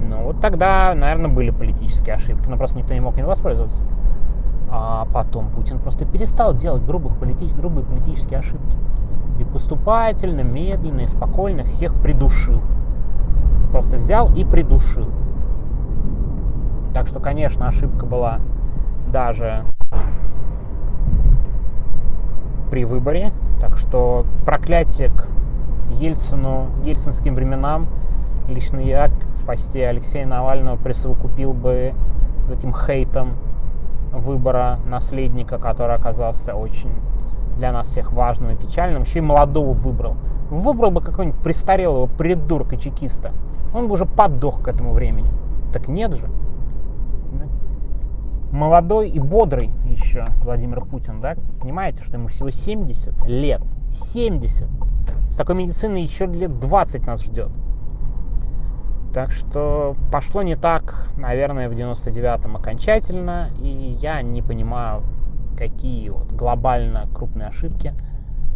Ну, 0.00 0.24
вот 0.24 0.40
тогда, 0.40 0.94
наверное, 0.94 1.30
были 1.30 1.50
политические 1.50 2.16
ошибки, 2.16 2.48
но 2.48 2.56
просто 2.56 2.78
никто 2.78 2.94
не 2.94 3.00
мог 3.00 3.16
им 3.18 3.26
воспользоваться. 3.26 3.82
А 4.76 5.06
потом 5.12 5.50
Путин 5.50 5.78
просто 5.78 6.04
перестал 6.04 6.52
делать 6.52 6.84
грубых 6.84 7.16
полити... 7.16 7.46
грубые 7.46 7.86
политические 7.86 8.40
ошибки. 8.40 8.76
И 9.38 9.44
поступательно, 9.44 10.40
медленно 10.40 11.02
и 11.02 11.06
спокойно 11.06 11.62
всех 11.62 11.94
придушил. 11.94 12.60
Просто 13.70 13.98
взял 13.98 14.34
и 14.34 14.44
придушил. 14.44 15.06
Так 16.92 17.06
что, 17.06 17.20
конечно, 17.20 17.68
ошибка 17.68 18.04
была 18.04 18.40
даже 19.12 19.64
при 22.72 22.84
выборе. 22.84 23.30
Так 23.60 23.78
что 23.78 24.26
проклятие 24.44 25.10
к 25.10 25.28
Ельцину, 26.00 26.66
ельцинским 26.82 27.36
временам 27.36 27.86
лично 28.48 28.80
я 28.80 29.06
в 29.40 29.46
посте 29.46 29.86
Алексея 29.86 30.26
Навального 30.26 30.74
присовокупил 30.76 31.52
бы 31.52 31.94
этим 32.52 32.74
хейтом 32.74 33.34
выбора 34.14 34.78
наследника, 34.86 35.58
который 35.58 35.94
оказался 35.94 36.54
очень 36.54 36.92
для 37.56 37.72
нас 37.72 37.88
всех 37.88 38.12
важным 38.12 38.52
и 38.52 38.56
печальным. 38.56 39.02
Еще 39.02 39.18
и 39.18 39.22
молодого 39.22 39.72
выбрал. 39.72 40.16
Выбрал 40.50 40.90
бы 40.90 41.00
какого-нибудь 41.00 41.40
престарелого 41.40 42.06
придурка-чекиста. 42.06 43.32
Он 43.74 43.88
бы 43.88 43.94
уже 43.94 44.06
подох 44.06 44.62
к 44.62 44.68
этому 44.68 44.92
времени. 44.92 45.28
Так 45.72 45.88
нет 45.88 46.14
же 46.14 46.28
молодой 48.54 49.10
и 49.10 49.18
бодрый 49.18 49.70
еще 49.84 50.24
Владимир 50.42 50.84
Путин, 50.84 51.20
да, 51.20 51.34
понимаете, 51.60 52.02
что 52.02 52.16
ему 52.16 52.28
всего 52.28 52.50
70 52.50 53.26
лет. 53.26 53.60
70. 53.90 54.68
С 55.28 55.36
такой 55.36 55.56
медициной 55.56 56.02
еще 56.02 56.26
лет 56.26 56.58
20 56.60 57.06
нас 57.06 57.22
ждет. 57.22 57.50
Так 59.14 59.30
что 59.30 59.96
пошло 60.10 60.42
не 60.42 60.56
так, 60.56 61.08
наверное, 61.16 61.68
в 61.68 61.72
99-м 61.72 62.56
окончательно, 62.56 63.48
и 63.56 63.96
я 64.00 64.20
не 64.22 64.42
понимаю, 64.42 65.02
какие 65.56 66.08
вот 66.08 66.32
глобально 66.32 67.06
крупные 67.14 67.48
ошибки 67.48 67.94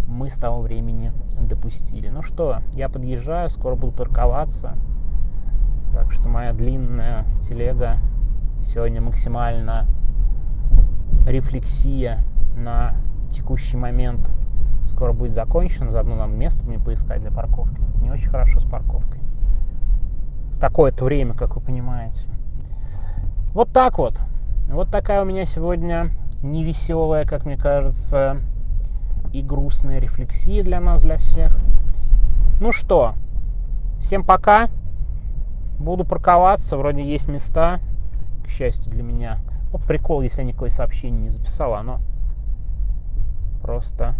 мы 0.09 0.29
с 0.29 0.37
того 0.37 0.61
времени 0.61 1.13
допустили. 1.41 2.09
Ну 2.09 2.23
что, 2.23 2.59
я 2.75 2.89
подъезжаю, 2.89 3.49
скоро 3.51 3.77
буду 3.77 3.93
парковаться. 3.93 4.75
Так 5.95 6.13
что 6.13 6.29
моя 6.29 6.53
длинная 6.53 7.25
телега 7.49 7.99
Сегодня 8.63 9.01
максимально 9.01 9.87
рефлексия 11.27 12.19
на 12.57 12.95
текущий 13.31 13.77
момент 13.77 14.31
скоро 14.87 15.13
будет 15.13 15.33
закончена. 15.33 15.93
Заодно 15.93 16.17
нам 16.17 16.37
место 16.37 16.67
мне 16.67 16.79
поискать 16.79 17.21
для 17.21 17.31
парковки. 17.31 17.81
Не 18.03 18.11
очень 18.11 18.29
хорошо 18.29 18.61
с 18.61 18.65
парковкой. 18.65 19.21
Такое-то 20.61 21.05
время, 21.05 21.35
как 21.35 21.57
вы 21.57 21.61
понимаете. 21.61 22.31
Вот 23.55 23.73
так 23.73 23.99
вот. 23.99 24.21
Вот 24.69 24.91
такая 24.91 25.23
у 25.23 25.25
меня 25.25 25.45
сегодня 25.45 26.11
невеселая, 26.43 27.25
как 27.25 27.45
мне 27.47 27.57
кажется, 27.57 28.41
и 29.33 29.43
грустная 29.43 29.99
рефлексия 29.99 30.63
для 30.63 30.81
нас, 30.81 31.03
для 31.03 31.17
всех. 31.17 31.57
Ну 32.61 32.73
что, 32.73 33.15
всем 34.01 34.25
пока. 34.25 34.69
Буду 35.79 36.05
парковаться, 36.05 36.77
вроде 36.77 37.05
есть 37.05 37.29
места, 37.29 37.79
к 38.45 38.49
счастью 38.49 38.91
для 38.91 39.03
меня. 39.05 39.39
Вот 39.71 39.83
прикол, 39.85 40.23
если 40.23 40.43
я 40.43 40.49
никакое 40.49 40.71
сообщение 40.71 41.23
не 41.23 41.29
записал, 41.29 41.75
оно 41.75 42.01
просто 43.63 44.15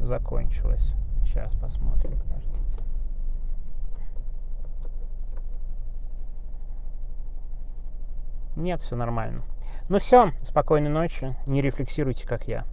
закончилось. 0.00 0.96
Сейчас 1.24 1.54
посмотрим, 1.54 2.18
подождите. 2.18 2.82
Нет, 8.56 8.80
все 8.80 8.96
нормально. 8.96 9.42
Ну 9.88 9.98
все, 9.98 10.32
спокойной 10.42 10.90
ночи, 10.90 11.36
не 11.46 11.60
рефлексируйте, 11.60 12.26
как 12.26 12.48
я. 12.48 12.64